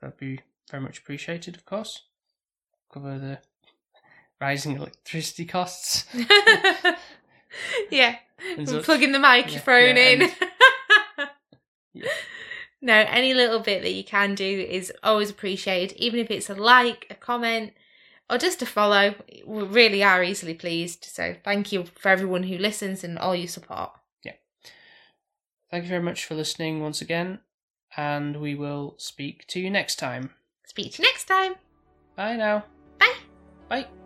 [0.00, 2.02] That'd be very much appreciated, of course.
[2.92, 3.38] Cover the
[4.40, 6.04] rising electricity costs.
[7.90, 8.16] yeah,
[8.82, 10.22] plugging the microphone yeah, in.
[10.22, 10.36] and-
[11.94, 12.08] Yeah.
[12.80, 16.54] No, any little bit that you can do is always appreciated, even if it's a
[16.54, 17.72] like, a comment,
[18.30, 19.14] or just a follow.
[19.44, 21.04] We really are easily pleased.
[21.04, 23.90] So thank you for everyone who listens and all your support.
[24.24, 24.34] Yeah.
[25.70, 27.40] Thank you very much for listening once again,
[27.96, 30.30] and we will speak to you next time.
[30.66, 31.54] Speak to you next time.
[32.14, 32.64] Bye now.
[33.00, 33.14] Bye.
[33.68, 33.97] Bye.